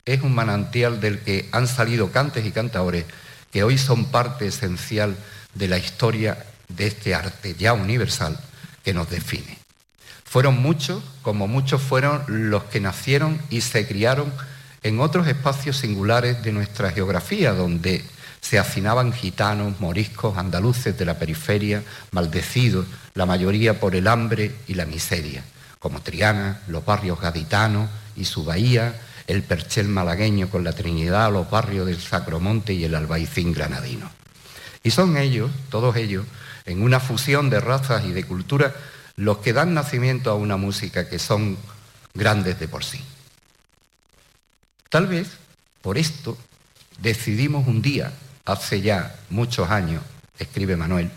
[0.06, 3.06] es un manantial del que han salido cantes y cantadores
[3.52, 5.16] que hoy son parte esencial
[5.56, 8.38] de la historia de este arte ya universal
[8.84, 9.58] que nos define.
[10.24, 14.32] Fueron muchos, como muchos fueron los que nacieron y se criaron
[14.84, 18.04] en otros espacios singulares de nuestra geografía, donde
[18.42, 21.82] se hacinaban gitanos, moriscos, andaluces de la periferia,
[22.12, 22.86] maldecidos,
[23.16, 25.44] la mayoría por el hambre y la miseria,
[25.80, 28.94] como Triana, los barrios gaditanos y su bahía,
[29.28, 34.10] el Perchel malagueño con la Trinidad, los barrios del Sacromonte y el Albaicín granadino.
[34.84, 36.26] Y son ellos, todos ellos,
[36.66, 38.74] en una fusión de razas y de culturas,
[39.16, 41.58] los que dan nacimiento a una música que son
[42.14, 43.02] grandes de por sí.
[44.90, 45.30] Tal vez
[45.82, 46.38] por esto
[47.00, 48.12] decidimos un día
[48.46, 50.04] hace ya muchos años,
[50.38, 51.10] escribe Manuel,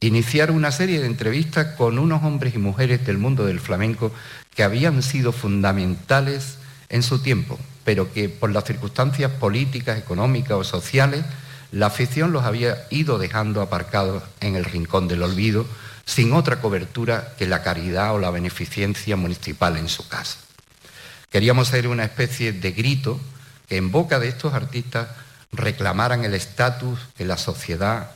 [0.00, 4.12] iniciar una serie de entrevistas con unos hombres y mujeres del mundo del flamenco
[4.54, 6.58] que habían sido fundamentales
[6.92, 11.24] en su tiempo, pero que por las circunstancias políticas, económicas o sociales,
[11.72, 15.66] la afición los había ido dejando aparcados en el rincón del olvido,
[16.04, 20.36] sin otra cobertura que la caridad o la beneficencia municipal en su casa.
[21.30, 23.18] Queríamos ser una especie de grito
[23.68, 25.08] que en boca de estos artistas
[25.50, 28.10] reclamaran el estatus que la sociedad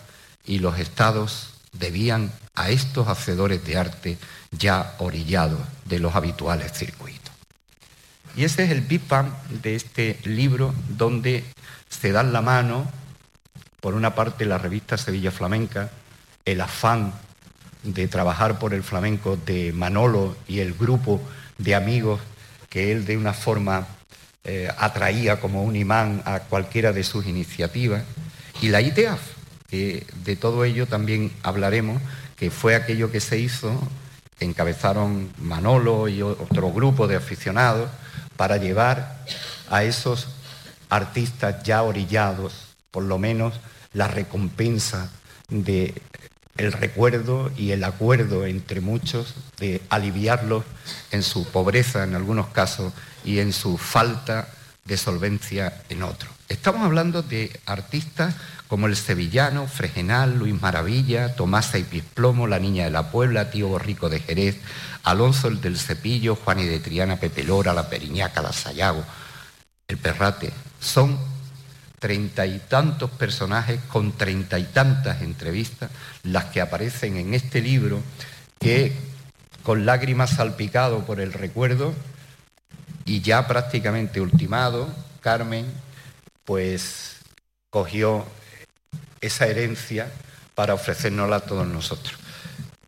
[0.45, 4.18] y los estados debían a estos hacedores de arte
[4.51, 7.26] ya orillados de los habituales circuitos.
[8.37, 9.01] Y ese es el Big
[9.62, 11.43] de este libro donde
[11.89, 12.87] se dan la mano,
[13.80, 15.91] por una parte la revista Sevilla Flamenca,
[16.45, 17.14] el afán
[17.82, 21.20] de trabajar por el flamenco de Manolo y el grupo
[21.57, 22.20] de amigos
[22.68, 23.87] que él de una forma
[24.45, 28.03] eh, atraía como un imán a cualquiera de sus iniciativas,
[28.61, 29.20] y la ITEAF,
[29.68, 32.03] que de todo ello también hablaremos,
[32.37, 33.72] que fue aquello que se hizo,
[34.41, 37.89] encabezaron Manolo y otro grupo de aficionados
[38.37, 39.24] para llevar
[39.70, 40.28] a esos
[40.89, 43.55] artistas ya orillados, por lo menos
[43.93, 45.11] la recompensa
[45.49, 45.95] de
[46.57, 50.64] el recuerdo y el acuerdo entre muchos de aliviarlos
[51.11, 52.93] en su pobreza en algunos casos
[53.24, 54.49] y en su falta
[54.84, 56.32] de solvencia en otros.
[56.49, 58.34] Estamos hablando de artistas
[58.68, 63.68] como el sevillano, Fregenal, Luis Maravilla, Tomasa y Pisplomo, La Niña de la Puebla, Tío
[63.68, 64.58] Borrico de Jerez,
[65.04, 69.04] Alonso el del Cepillo, Juan y de Triana, Pepe Lora, La Periñaca, La Sayago,
[69.86, 70.52] El Perrate.
[70.80, 71.18] Son
[71.98, 75.90] treinta y tantos personajes con treinta y tantas entrevistas,
[76.24, 78.02] las que aparecen en este libro,
[78.58, 78.92] que
[79.62, 81.94] con lágrimas salpicado por el recuerdo
[83.04, 84.88] y ya prácticamente ultimado,
[85.20, 85.66] Carmen,
[86.44, 87.16] pues
[87.70, 88.26] cogió
[89.20, 90.12] esa herencia
[90.54, 92.14] para ofrecérnosla a todos nosotros.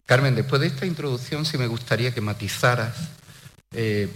[0.07, 2.95] Carmen, después de esta introducción, sí me gustaría que matizaras
[3.73, 4.09] eh,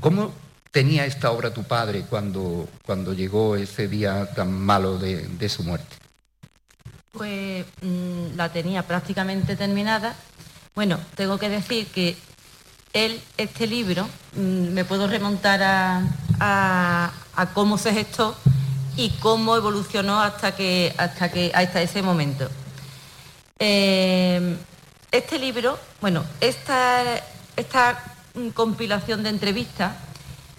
[0.00, 0.32] cómo
[0.70, 5.96] tenía esta obra tu padre cuando, cuando llegó ese día tan malo de, su muerte?
[7.12, 10.14] Pues mm, la tenía prácticamente terminada.
[10.74, 12.14] Bueno, tengo que decir que
[12.92, 17.12] él, este libro, mm, me puedo remontar a,
[17.54, 18.36] cómo se gestó
[18.96, 22.48] y cómo evolucionó hasta que hasta que hasta ese momento.
[23.58, 24.56] Eh,
[25.12, 27.02] este libro, bueno, esta,
[27.56, 28.02] esta
[28.54, 29.94] compilación de entrevistas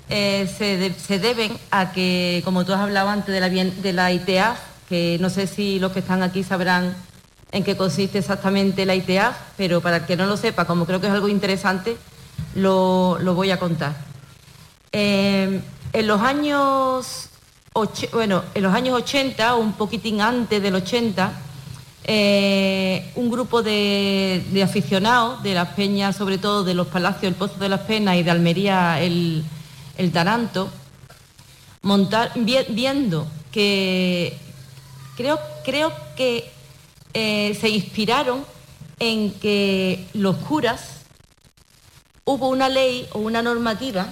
[0.09, 4.59] eh, se, deben a que, como tú has hablado antes de la, de la ITEAF,
[4.89, 6.95] que no sé si los que están aquí sabrán
[7.51, 11.01] en qué consiste exactamente la ITEAF, pero para el que no lo sepa, como creo
[11.01, 11.97] que es algo interesante,
[12.55, 13.95] lo, voy a contar.
[14.91, 15.61] Eh,
[15.93, 17.29] en los años
[18.11, 21.31] bueno, en los años 80, o un poquitín antes del 80,
[22.05, 27.59] eh, un grupo de, aficionados de las peñas, sobre todo de los palacios del Pozo
[27.59, 29.43] de las Penas y de Almería, el,
[29.97, 30.69] el Taranto,
[32.69, 34.37] viendo que
[35.15, 36.49] creo, creo que
[37.13, 38.43] eh, se inspiraron
[38.99, 41.01] en que los curas
[42.25, 44.07] hubo una ley o una normativa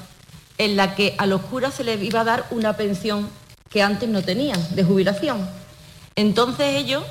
[0.58, 3.28] en la que a los curas se les iba a dar una pensión
[3.76, 5.46] que antes no tenían, de jubilación.
[6.16, 7.04] Entonces ellos,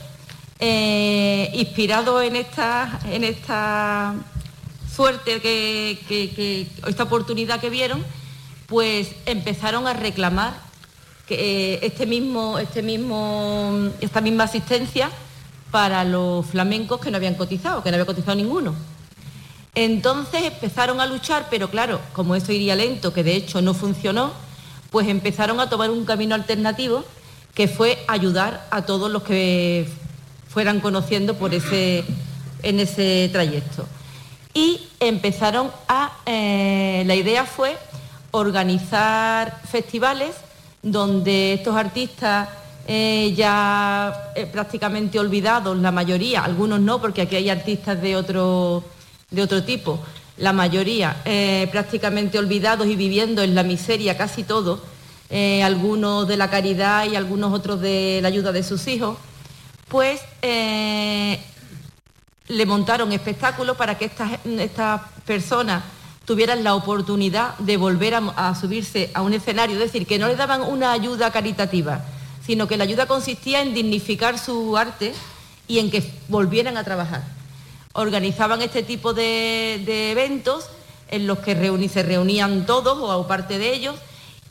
[0.61, 4.15] eh, inspirados en esta, en esta
[4.91, 8.03] suerte, que, esta oportunidad que vieron,
[8.67, 10.55] pues empezaron a reclamar
[11.29, 11.35] que,
[11.75, 15.11] eh, este mismo, este mismo, esta misma asistencia
[15.71, 18.75] para los flamencos que no habían cotizado, que no había cotizado ninguno.
[19.75, 24.33] Entonces empezaron a luchar, pero claro, como esto iría lento, que de hecho no funcionó,
[24.95, 27.03] pues empezaron a tomar un camino alternativo
[27.53, 29.89] que fue ayudar a todos los que
[30.49, 32.05] fueran conociendo por ese,
[32.63, 33.87] en ese trayecto.
[34.55, 37.77] Y empezaron a, eh, la idea fue
[38.31, 40.37] organizar festivales
[40.81, 42.49] donde estos artistas
[42.87, 48.85] eh, ya eh, prácticamente olvidados, la mayoría, algunos no, porque aquí hay artistas de otro,
[49.29, 49.99] de otro tipo,
[50.37, 54.81] la mayoría eh, prácticamente olvidados y viviendo en la miseria casi todos,
[55.65, 59.19] algunos de la caridad y algunos otros de la ayuda de sus hijos,
[59.89, 60.21] pues
[62.49, 65.83] le montaron espectáculos para que estas, estas personas
[66.25, 70.37] tuvieran la oportunidad de volver a, subirse a un escenario, es decir, que no le
[70.37, 72.05] daban una ayuda caritativa,
[72.45, 75.15] sino que la ayuda consistía en dignificar su arte
[75.69, 77.23] y en que volvieran a trabajar.
[77.95, 80.67] Organizaban este tipo de, eventos
[81.11, 81.55] en los que
[81.89, 83.97] se reunían todos o parte de ellos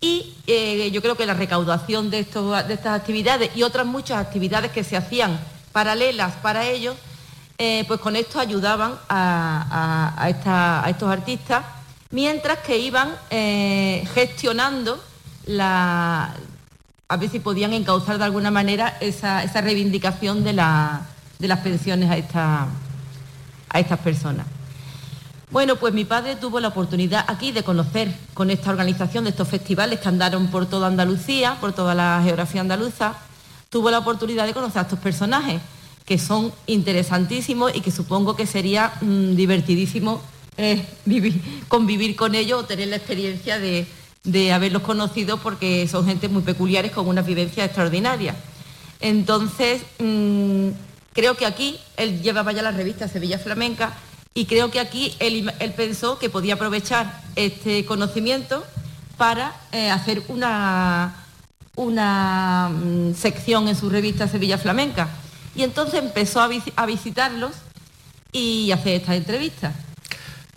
[0.02, 4.84] Y eh, yo creo que la recaudación de, estas actividades y otras muchas actividades que
[4.84, 5.40] se hacían
[5.72, 6.96] paralelas para ellos,
[7.58, 10.28] eh, pues con esto ayudaban a,
[10.90, 11.64] estos artistas,
[12.12, 15.02] mientras que iban eh, gestionando
[15.46, 16.36] la,
[17.08, 20.54] a ver si podían encauzar de alguna manera esa, reivindicación de,
[21.40, 22.68] de, las pensiones a,
[23.74, 24.46] a estas personas.
[25.52, 29.48] Bueno, pues mi padre tuvo la oportunidad aquí de conocer con esta organización de estos
[29.48, 33.16] festivales que andaron por toda Andalucía, por toda la geografía andaluza,
[33.70, 35.62] tuvo la oportunidad de conocer a estos personajes
[36.06, 40.22] que son interesantísimos y que supongo que sería mm, divertidísimo
[40.58, 40.86] eh,
[41.68, 43.86] convivir con ellos o tener la experiencia de,
[44.52, 48.36] haberlos conocido porque son gente muy peculiares con una vivencia extraordinaria.
[49.02, 50.70] Entonces, mm,
[51.14, 53.94] creo que aquí él llevaba ya la revista Sevilla Flamenca
[54.34, 58.66] y creo que aquí él, pensó que podía aprovechar este conocimiento
[59.18, 61.24] para eh, hacer una,
[61.76, 65.10] una mm, sección en su revista Sevilla Flamenca.
[65.56, 67.52] Y entonces empezó a, visitarlos
[68.32, 69.76] y hacer estas entrevistas.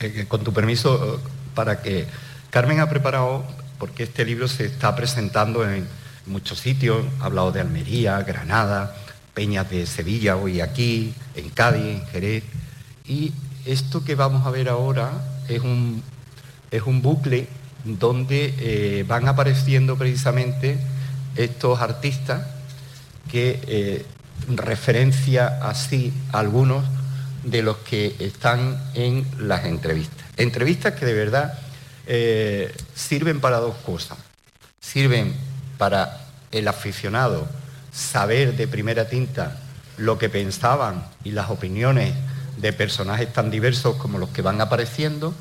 [0.00, 1.20] Eh, con tu permiso,
[1.54, 2.06] para que
[2.48, 3.44] Carmen ha preparado,
[3.78, 5.86] porque este libro se está presentando en
[6.24, 8.96] muchos sitios, ha hablado de Almería, Granada,
[9.36, 12.42] Peñas de Sevilla, hoy aquí, en Cádiz, en Jerez,
[13.06, 13.34] y
[13.66, 15.12] esto que vamos a ver ahora
[15.46, 16.02] es un,
[16.70, 17.46] es un bucle
[17.84, 20.78] donde eh, van apareciendo precisamente
[21.36, 22.46] estos artistas
[23.30, 24.06] que eh,
[24.48, 26.86] referencia así a algunos
[27.44, 30.24] de los que están en las entrevistas.
[30.38, 31.58] Entrevistas que de verdad
[32.06, 34.16] eh, sirven para dos cosas.
[34.80, 35.34] Sirven
[35.76, 36.22] para
[36.52, 37.46] el aficionado
[37.96, 39.56] saber de primera tinta
[39.96, 42.14] lo que pensaban y las opiniones
[42.58, 45.34] de personajes tan diversos como los que van apareciendo,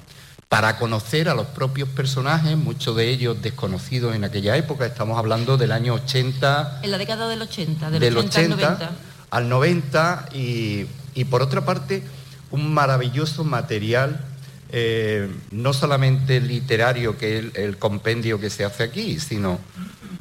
[0.48, 5.58] para conocer a los propios personajes, muchos de ellos desconocidos en aquella época, estamos hablando
[5.58, 6.80] del año 80.
[6.84, 8.92] En la década del 80, del, 80,
[9.32, 10.30] al 90.
[10.34, 10.86] y,
[11.30, 12.04] por otra parte
[12.52, 14.24] un maravilloso material,
[14.72, 19.60] eh, no solamente literario, que es el, compendio que se hace aquí, sino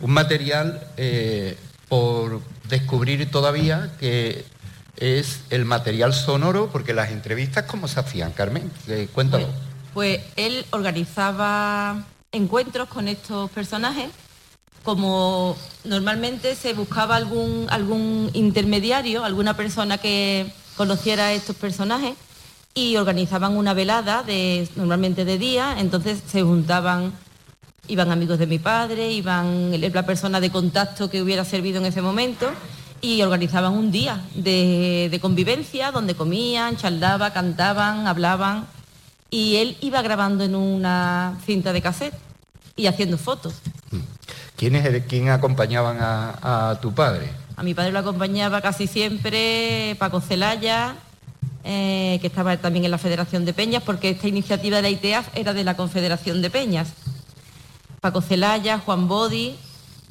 [0.01, 1.57] un material eh,
[1.89, 4.45] por descubrir todavía que
[4.97, 8.71] es el material sonoro, porque las entrevistas, ¿cómo se hacían, Carmen?
[8.89, 9.47] Eh, cuéntalo.
[9.93, 14.11] Pues, pues, él organizaba encuentros con estos personajes,
[14.83, 22.15] como normalmente se buscaba algún, algún intermediario, alguna persona que conociera a estos personajes,
[22.75, 27.13] y organizaban una velada, de, normalmente de día, entonces se juntaban,
[27.89, 32.03] iban amigos de mi padre, iban la persona de contacto que hubiera servido en ese
[32.03, 32.51] momento,
[33.05, 38.67] y organizaban un día de, convivencia donde comían, charlaban, cantaban, hablaban
[39.31, 42.15] y él iba grabando en una cinta de cassette
[42.77, 43.55] y haciendo fotos.
[44.57, 47.31] ¿Quiénes quién acompañaban a, tu padre?
[47.57, 50.95] A mi padre lo acompañaba casi siempre Paco Celaya,
[51.63, 55.29] eh, que estaba también en la Federación de Peñas, porque esta iniciativa de la ITEAF
[55.35, 56.89] era de la Confederación de Peñas.
[58.05, 59.55] Paco Celaya, Juan Bodi,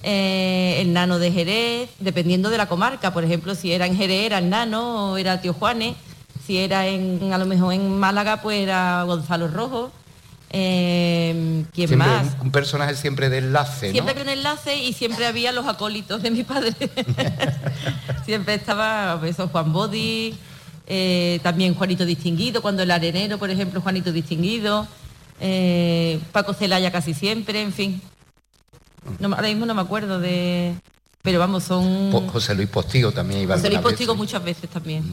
[0.01, 3.13] eh, el nano de Jerez, dependiendo de la comarca.
[3.13, 5.95] Por ejemplo, si era en Jerez era el nano o era Tío Juanes.
[6.43, 9.91] Si era en, a lo mejor en Málaga, pues era Gonzalo Rojo.
[10.49, 12.35] Eh, ¿Quién más?
[12.41, 13.91] Un, personaje siempre de enlace.
[13.91, 16.73] Siempre había un enlace y siempre había los acólitos de mi padre.
[18.25, 20.33] siempre estaba pues, eso, Juan Bodi,
[20.87, 24.87] eh, también Juanito Distinguido, cuando el arenero, por ejemplo, Juanito Distinguido,
[26.31, 28.01] Paco Celaya casi siempre, en fin.
[29.19, 30.75] No, ahora mismo no me acuerdo de...
[31.21, 32.11] Pero vamos, son...
[32.29, 35.03] José Luis Postigo también iba José Luis Postigo muchas veces también.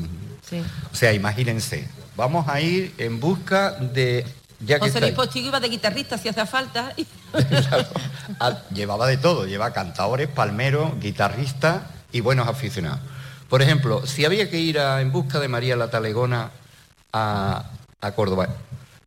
[0.92, 4.26] O sea, imagínense, vamos a ir en busca de...
[4.78, 6.94] José Luis Postigo iba de guitarrista si hacía falta.
[8.38, 13.00] Ah, llevaba de todo, lleva cantadores, palmeros, guitarristas y buenos aficionados.
[13.48, 16.52] Por ejemplo, si había que ir en busca de María la Talegona
[17.12, 17.70] a,
[18.00, 18.48] a Córdoba,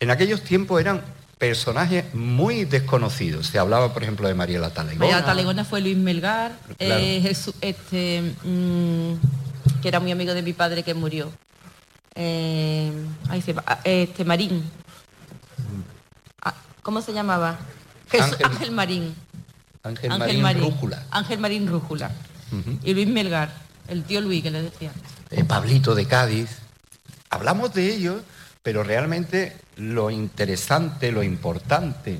[0.03, 1.01] en aquellos tiempos eran
[1.37, 3.47] personajes muy desconocidos.
[3.47, 4.99] Se hablaba, por ejemplo, de María la Talegona.
[4.99, 9.13] María la Talegona fue Luis Melgar, eh, este, mm,
[9.81, 11.31] que era muy amigo de mi padre que murió.
[12.15, 12.91] Eh,
[13.85, 14.69] este Marín.
[16.41, 17.59] Ah, ¿Cómo se llamaba?
[18.43, 19.15] Ángel, Marín.
[19.83, 21.03] Ángel, Marín, Rújula.
[21.11, 22.11] Ángel Marín Rújula.
[22.83, 23.51] Y Luis Melgar,
[23.87, 24.91] el tío Luis que le decía.
[25.31, 26.49] Eh, Pablito de Cádiz.
[27.29, 28.21] Hablamos de ellos
[28.63, 32.19] pero realmente lo interesante, lo importante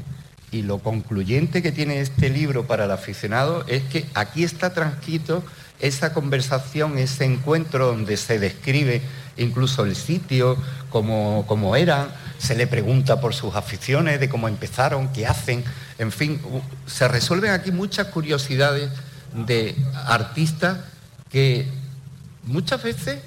[0.51, 5.43] y lo concluyente que tiene este libro para el aficionado es que aquí está transcrito
[5.79, 9.01] esa conversación, ese encuentro donde se describe
[9.37, 10.57] incluso el sitio,
[10.89, 15.63] como, eran, se le pregunta por sus aficiones, de cómo empezaron, qué hacen,
[15.97, 16.39] en fin,
[16.85, 18.91] se resuelven aquí muchas curiosidades
[19.33, 19.75] de
[20.05, 20.77] artistas
[21.29, 21.67] que
[22.43, 23.19] muchas veces,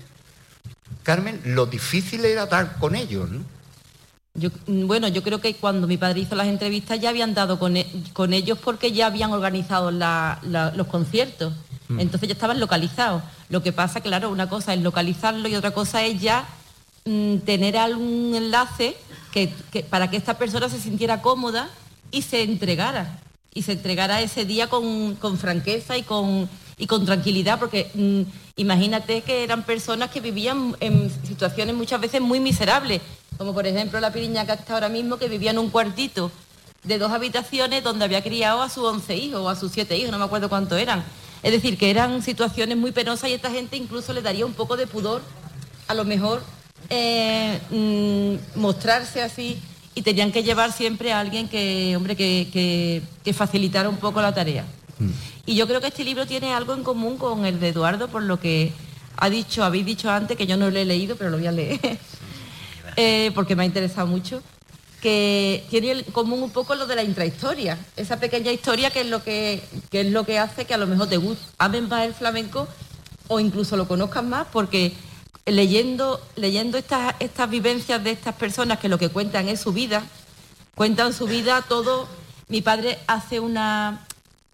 [1.07, 3.45] Carmen, lo difícil era dar con ellos, ¿no?
[4.35, 7.77] Yo, bueno, yo creo que cuando mi padre hizo las entrevistas ya habían dado con,
[7.77, 7.87] e,
[8.33, 11.53] ellos porque ya habían organizado los conciertos.
[11.87, 12.01] Mm.
[12.01, 13.23] Entonces ya estaban localizados.
[13.51, 16.45] Lo que pasa, claro, una cosa es localizarlo y otra cosa es ya
[17.05, 18.97] mm, tener algún enlace
[19.31, 19.55] que,
[19.89, 21.71] para que esta persona se sintiera cómoda
[22.11, 23.21] y se entregara.
[23.55, 26.49] Y se entregara ese día con, franqueza y con,
[26.79, 28.23] y con tranquilidad, porque mm,
[28.57, 33.01] imagínate que eran personas que vivían en situaciones muchas veces muy miserables,
[33.39, 36.31] como por ejemplo la piriñaca que está ahora mismo, que vivía en un cuartito
[36.85, 40.13] de dos habitaciones donde había criado a sus once hijos o a sus siete hijos,
[40.13, 41.05] no me acuerdo cuántos eran.
[41.43, 44.77] Es decir, que eran situaciones muy penosas y esta gente incluso le daría un poco
[44.77, 45.23] de pudor,
[45.89, 46.43] a lo mejor,
[46.91, 49.59] eh, mm, mostrarse así
[49.95, 53.03] y tenían que llevar siempre a alguien que, hombre, que,
[53.35, 54.65] facilitara un poco la tarea.
[54.99, 55.11] Mm.
[55.47, 58.25] Y yo creo que este libro tiene algo en común con el de Eduardo, por
[58.25, 58.73] lo que
[59.17, 61.53] ha dicho, habéis dicho antes, que yo no lo he leído, pero lo voy a
[61.53, 61.79] leer,
[62.97, 64.43] eh, porque me ha interesado mucho.
[65.01, 69.07] Que tiene en común un poco lo de la intrahistoria, esa pequeña historia que es
[69.07, 72.15] lo que, es lo que hace que a lo mejor te guste, amen más el
[72.15, 72.67] flamenco
[73.29, 74.95] o incluso lo conozcan más porque
[75.45, 80.03] leyendo, leyendo estas, estas vivencias de estas personas que lo que cuentan es su vida,
[80.75, 82.09] cuentan su vida todo,
[82.49, 84.07] mi padre hace una,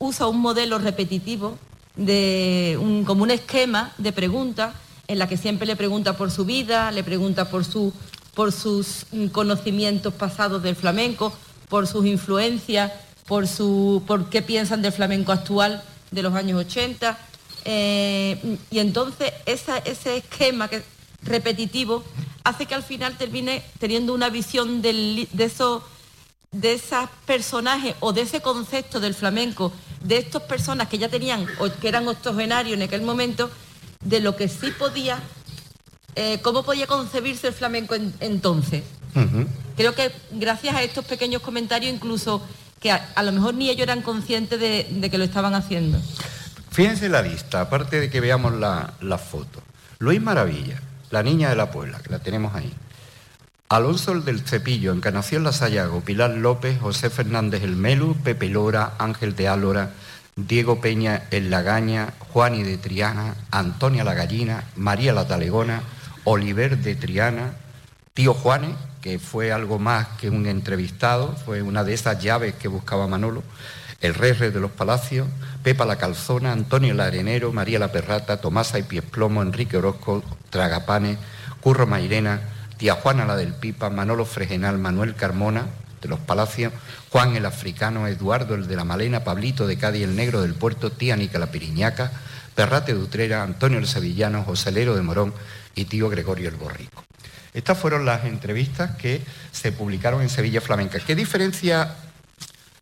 [0.02, 1.56] usa un modelo repetitivo
[1.96, 4.74] de un, como un esquema de preguntas
[5.08, 7.92] en la que siempre le pregunta por su vida, le pregunta por su
[8.34, 11.32] por sus conocimientos pasados del flamenco,
[11.68, 12.92] por sus influencias,
[13.26, 17.18] por, su, por qué piensan del flamenco actual de los años 80.
[17.64, 20.82] Eh, y entonces ese esquema que,
[21.22, 22.02] repetitivo
[22.42, 25.82] hace que al final termine teniendo una visión de, esos,
[26.52, 31.46] de esos personajes o de ese concepto del flamenco, de estas personas que ya tenían
[31.58, 33.50] o que eran octogenarios en aquel momento,
[34.00, 35.18] de lo que sí podía
[36.14, 38.82] eh, ¿cómo podía concebirse el flamenco entonces?
[39.76, 42.42] Creo que gracias a estos pequeños comentarios, incluso
[42.80, 45.98] que a, lo mejor ni ellos eran conscientes de, que lo estaban haciendo.
[46.70, 49.62] Fíjense la lista, aparte de que veamos la, foto.
[49.98, 50.80] Luis Maravilla,
[51.10, 52.72] la niña de la Puebla, que la tenemos ahí.
[53.72, 58.92] Alonso el del Cepillo, Encarnación La Sayago, Pilar López, José Fernández el Melu, Pepe Lora,
[58.98, 59.92] Ángel de Álora,
[60.36, 65.80] Diego Peña el Lagaña, Juani de Triana, Antonia la Gallina, María la Talegona,
[66.24, 67.54] Oliver de Triana,
[68.12, 72.68] Tío Juanes, que fue algo más que un entrevistado, fue una de esas llaves que
[72.68, 73.42] buscaba Manolo,
[74.02, 75.28] el Rey de los Palacios,
[75.62, 81.16] Pepa la Calzona, Antonio el Arenero, María la Perrata, Tomasa y Piesplomo, Enrique Orozco, Tragapanes,
[81.62, 82.51] Curro Mairena,
[82.82, 85.66] Tía Juana la del Pipa, Manolo Fregenal, Manuel Carmona,
[86.00, 86.72] de los Palacios,
[87.10, 90.90] Juan el Africano, Eduardo el de la Malena, Pablito de Cádiz el Negro del Puerto,
[90.90, 92.10] Tía Nica la Piriñaca,
[92.56, 95.32] Perrate de Utrera, Antonio el Sevillano, Joselero de Morón,
[95.76, 97.04] y tío Gregorio el Borrico.
[97.54, 99.22] Estas fueron las entrevistas que
[99.52, 100.98] se publicaron en Sevilla Flamenca.
[100.98, 101.94] ¿Qué diferencia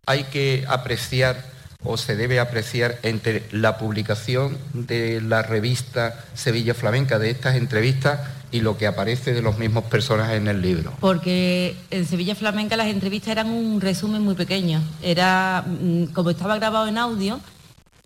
[0.06, 1.44] hay que apreciar
[1.84, 8.20] o se debe apreciar entre la publicación de la revista Sevilla Flamenca de estas entrevistas
[8.52, 10.92] y lo que aparece de los mismos personajes en el libro?
[11.00, 14.82] Porque en Sevilla Flamenca las entrevistas eran un resumen muy pequeño.
[15.02, 17.40] Era, mm, como estaba grabado en audio,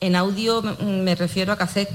[0.00, 1.90] en audio me refiero a cassette,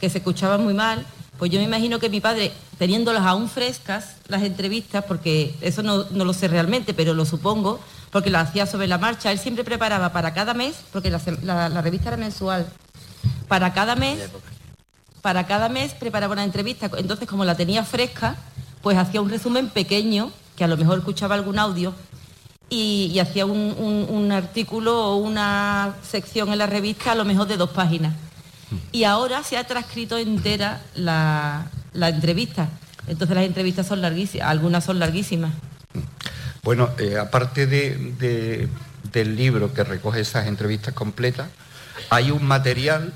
[0.00, 1.04] que se escuchaba muy mal
[1.38, 6.04] pues yo me imagino que mi padre, teniéndolas aún frescas, las entrevistas, porque eso no,
[6.10, 7.78] lo sé realmente, pero lo supongo,
[8.10, 12.08] porque las hacía sobre la marcha, él siempre preparaba para cada mes, porque la, revista
[12.08, 12.66] era mensual,
[13.46, 14.18] para cada mes,
[15.22, 16.90] para cada mes preparaba una entrevista.
[16.96, 18.36] Entonces, como la tenía fresca,
[18.82, 21.94] pues hacía un resumen pequeño, que a lo mejor escuchaba algún audio,
[22.70, 27.70] y, hacía un artículo o una sección en la revista a lo mejor de dos
[27.70, 28.14] páginas
[28.92, 32.68] y ahora se ha transcrito entera la, entrevista.
[33.06, 35.52] Entonces las entrevistas son larguísimas, algunas son larguísimas.
[36.62, 38.68] Bueno, eh, aparte de,
[39.12, 41.48] del libro que recoge esas entrevistas completas,
[42.10, 43.14] hay un material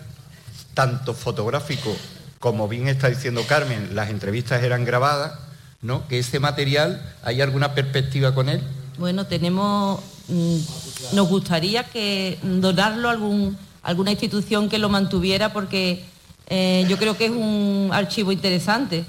[0.74, 1.94] tanto fotográfico
[2.38, 5.38] como bien está diciendo Carmen, las entrevistas eran grabadas,
[5.80, 6.08] ¿no?
[6.08, 8.60] Que ese material, ¿hay alguna perspectiva con él?
[8.98, 10.56] Bueno, tenemos, mm,
[11.12, 16.04] nos gustaría que donarlo a algún alguna institución que lo mantuviera porque
[16.48, 19.04] eh, yo creo que es un archivo interesante.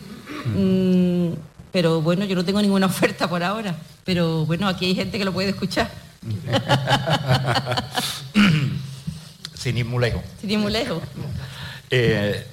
[0.56, 1.30] Mm,
[1.72, 3.76] pero bueno, yo no tengo ninguna oferta por ahora.
[4.04, 5.90] Pero bueno, aquí hay gente que lo puede escuchar.
[9.56, 10.22] Sin ir muy lejos.
[10.40, 11.02] Sin ir muy lejos.
[11.96, 12.44] Eh,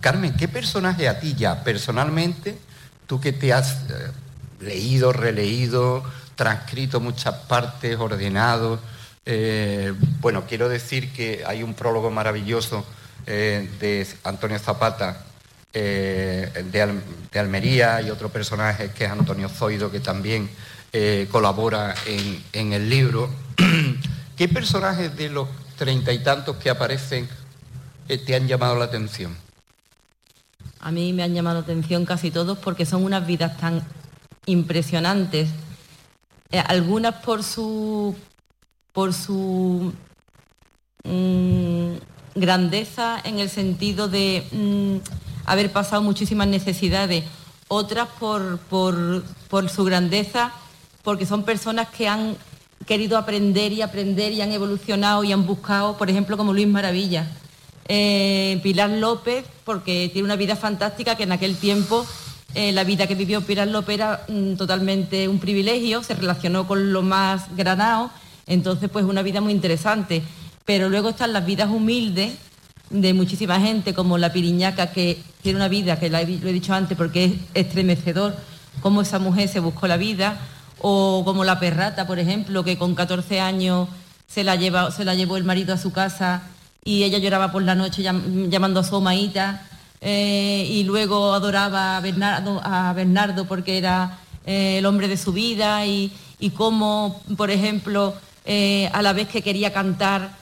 [0.00, 2.56] Carmen, ¿qué personaje a ti ya personalmente,
[3.06, 4.10] tú que te has, eh,
[4.60, 6.02] leído, releído,
[6.34, 8.80] transcrito muchas partes, ordenado.
[9.26, 12.86] Eh, bueno, quiero decir que hay un prólogo maravilloso
[13.26, 15.26] de Antonio Zapata
[15.72, 17.02] de,
[17.34, 20.48] Almería y otro personaje que es Antonio Zoido, que también
[21.30, 23.28] colabora en el libro.
[24.38, 27.28] ¿Qué personajes de los treinta y tantos que aparecen
[28.06, 29.36] te han llamado la atención?
[30.80, 33.82] A mí me han llamado la atención casi todos porque son unas vidas tan
[34.46, 35.48] impresionantes.
[36.52, 38.14] Eh, algunas por su
[38.92, 39.92] por su
[41.04, 41.92] mm,
[42.34, 44.96] grandeza en el sentido de mm,
[45.44, 47.24] haber pasado muchísimas necesidades,
[47.68, 50.52] otras por, por su grandeza
[51.02, 52.36] porque son personas que han
[52.86, 57.26] querido aprender y aprender y han evolucionado y han buscado, por ejemplo, como Luis Maravilla
[57.88, 62.06] eh, Pilar López, porque tiene una vida fantástica que en aquel tiempo
[62.54, 66.92] eh, la vida que vivió Pilar López era mm, totalmente un privilegio, se relacionó con
[66.92, 68.10] lo más granado,
[68.46, 70.22] entonces pues una vida muy interesante.
[70.64, 72.34] Pero luego están las vidas humildes
[72.90, 76.96] de muchísima gente, como la Piriñaca, que tiene una vida, que lo he dicho antes
[76.96, 78.34] porque es estremecedor,
[78.80, 80.40] cómo esa mujer se buscó la vida,
[80.80, 83.88] o como la Perrata, por ejemplo, que con 14 años
[84.26, 84.56] se la,
[84.90, 86.42] se la llevó el marido a su casa
[86.86, 89.66] y ella lloraba por la noche llamando a su omaíta
[90.00, 95.32] eh, y luego adoraba a Bernardo, a Bernardo porque era eh, el hombre de su
[95.32, 96.12] vida y,
[96.54, 98.14] cómo, por ejemplo,
[98.44, 100.36] eh, a la vez que quería cantar,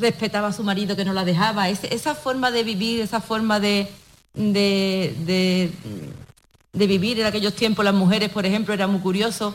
[0.00, 1.68] respetaba a su marido que no la dejaba.
[1.68, 3.88] esa forma de vivir, esa forma de,
[4.32, 5.70] de,
[6.72, 9.54] de, vivir en aquellos tiempos, las mujeres, por ejemplo, era muy curioso.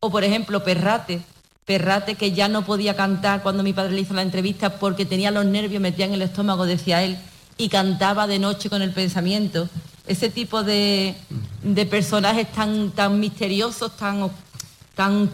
[0.00, 1.22] O, por ejemplo, Perrate,
[1.70, 5.30] Perrate que ya no podía cantar cuando mi padre le hizo la entrevista porque tenía
[5.30, 7.16] los nervios metían en el estómago, decía él,
[7.58, 9.68] y cantaba de noche con el pensamiento.
[10.08, 11.14] Ese tipo de,
[11.88, 14.32] personajes tan, tan misteriosos, tan,
[14.96, 15.30] tan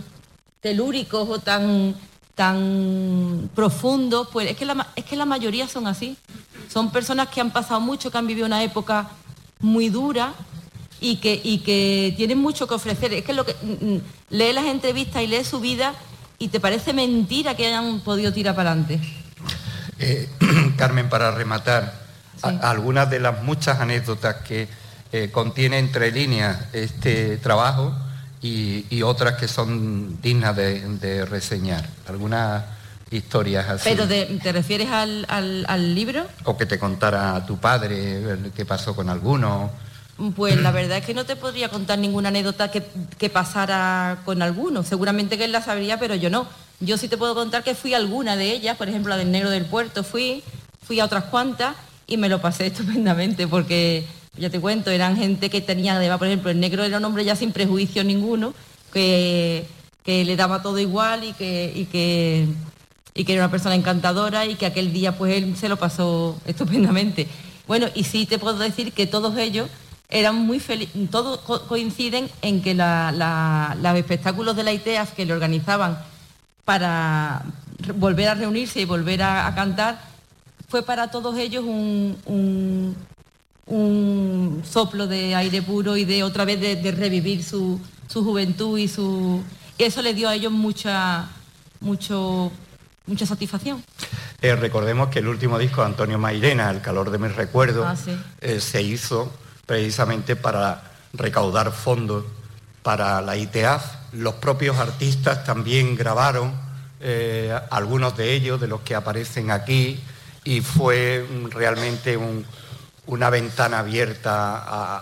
[0.60, 1.94] telúricos o tan,
[2.34, 6.18] tan profundos, pues es que, la, es que la mayoría son así.
[6.70, 9.08] Son personas que han pasado mucho, que han vivido una época
[9.60, 10.34] muy dura
[11.00, 13.14] y que, y que tienen mucho que ofrecer.
[13.14, 15.94] Es que lo que mm, mm, lee las entrevistas y lee su vida
[16.38, 19.00] y te parece mentira que hayan podido tirar para adelante.
[19.98, 20.28] Eh,
[20.76, 22.06] Carmen, para rematar,
[22.42, 24.68] algunas de las muchas anécdotas que
[25.12, 27.94] eh, contiene entre líneas este trabajo
[28.42, 31.88] y, otras que son dignas de, reseñar.
[32.06, 32.64] Algunas
[33.10, 33.88] historias así.
[33.88, 36.26] ¿Pero te refieres al, al, libro?
[36.44, 38.22] O que te contara tu padre
[38.54, 39.70] qué pasó con alguno.
[40.34, 44.82] Pues la verdad es que no te podría contar ninguna anécdota que, pasara con alguno.
[44.82, 46.46] Seguramente que él la sabría, pero yo no.
[46.80, 49.30] Yo sí te puedo contar que fui a alguna de ellas, por ejemplo, la del
[49.30, 50.42] Negro del Puerto, fui,
[50.82, 54.04] fui a otras cuantas y me lo pasé estupendamente porque,
[54.38, 57.36] ya te cuento, eran gente que tenía, por ejemplo, el negro era un hombre ya
[57.36, 58.54] sin prejuicio ninguno,
[58.92, 59.66] que,
[60.06, 62.46] le daba todo igual y que, y que,
[63.14, 66.40] y que era una persona encantadora y que aquel día pues él se lo pasó
[66.46, 67.26] estupendamente.
[67.66, 69.68] Bueno, y sí te puedo decir que todos ellos
[70.08, 75.98] eran muy felices, todos coinciden en que los espectáculos de la ITEAF que le organizaban
[76.64, 77.44] para
[77.94, 80.00] volver a reunirse y volver a, cantar,
[80.68, 82.16] fue para todos ellos un,
[83.66, 87.80] un, soplo de aire puro y de otra vez de, revivir su,
[88.12, 89.42] juventud y su...
[89.78, 91.28] eso le dio a ellos mucha,
[91.80, 92.52] mucho,
[93.06, 93.82] mucha satisfacción.
[94.40, 98.12] Eh, recordemos que el último disco de Antonio Mairena, El calor de mis recuerdos, ah,
[98.40, 99.32] eh, se hizo
[99.66, 102.24] precisamente para recaudar fondos
[102.82, 103.84] para la ITEAF.
[104.12, 106.54] Los propios artistas también grabaron,
[107.00, 110.00] eh, algunos de ellos, de los que aparecen aquí,
[110.44, 112.18] y fue realmente
[113.06, 114.98] una ventana abierta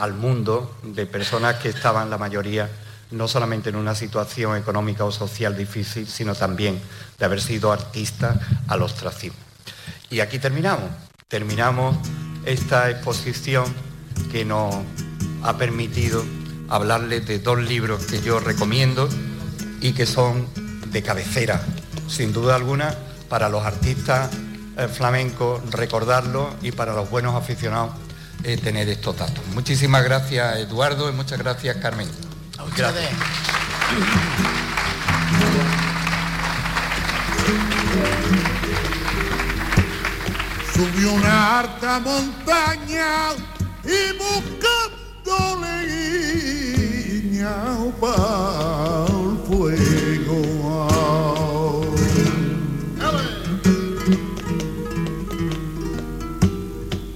[0.00, 2.70] al mundo de personas que estaban la mayoría
[3.10, 6.80] no solamente en una situación económica o social difícil, sino también
[7.18, 8.36] de haber sido artistas
[8.68, 9.38] al ostracismo.
[10.10, 10.90] Y aquí terminamos.
[11.28, 11.96] Terminamos
[12.44, 13.64] esta exposición
[14.30, 14.74] que nos
[15.42, 16.24] ha permitido
[16.68, 19.08] hablarles de dos libros que yo recomiendo
[19.80, 20.48] y que son
[20.90, 21.62] de cabecera,
[22.08, 22.94] sin duda alguna,
[23.28, 24.30] para los artistas
[24.76, 27.90] eh, flamencos recordarlo y para los buenos aficionados
[28.42, 29.44] eh, tener estos datos.
[29.54, 32.08] Muchísimas gracias Eduardo y muchas gracias Carmen.
[32.76, 33.10] Gracias.
[40.74, 43.30] Subió una alta montaña
[43.86, 47.56] y buscando leña
[48.00, 50.40] para el fuego.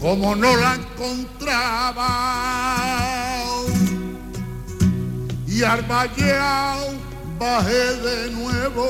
[0.00, 2.08] Como no la encontraba,
[5.46, 5.82] y al
[7.38, 8.86] bajé de nuevo,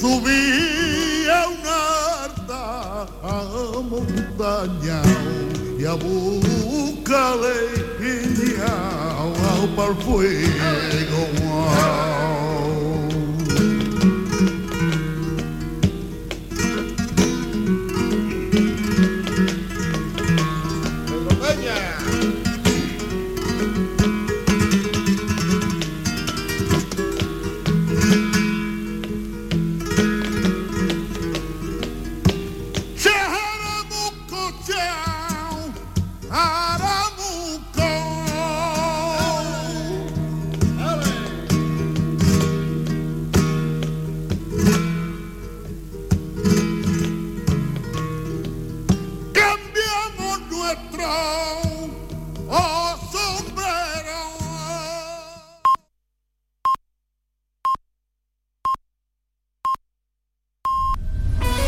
[0.00, 1.78] subí a una
[2.24, 3.06] alta
[3.82, 5.02] montaña
[5.80, 7.54] y a buscarle
[7.98, 8.66] piña
[9.74, 11.20] para el fuego.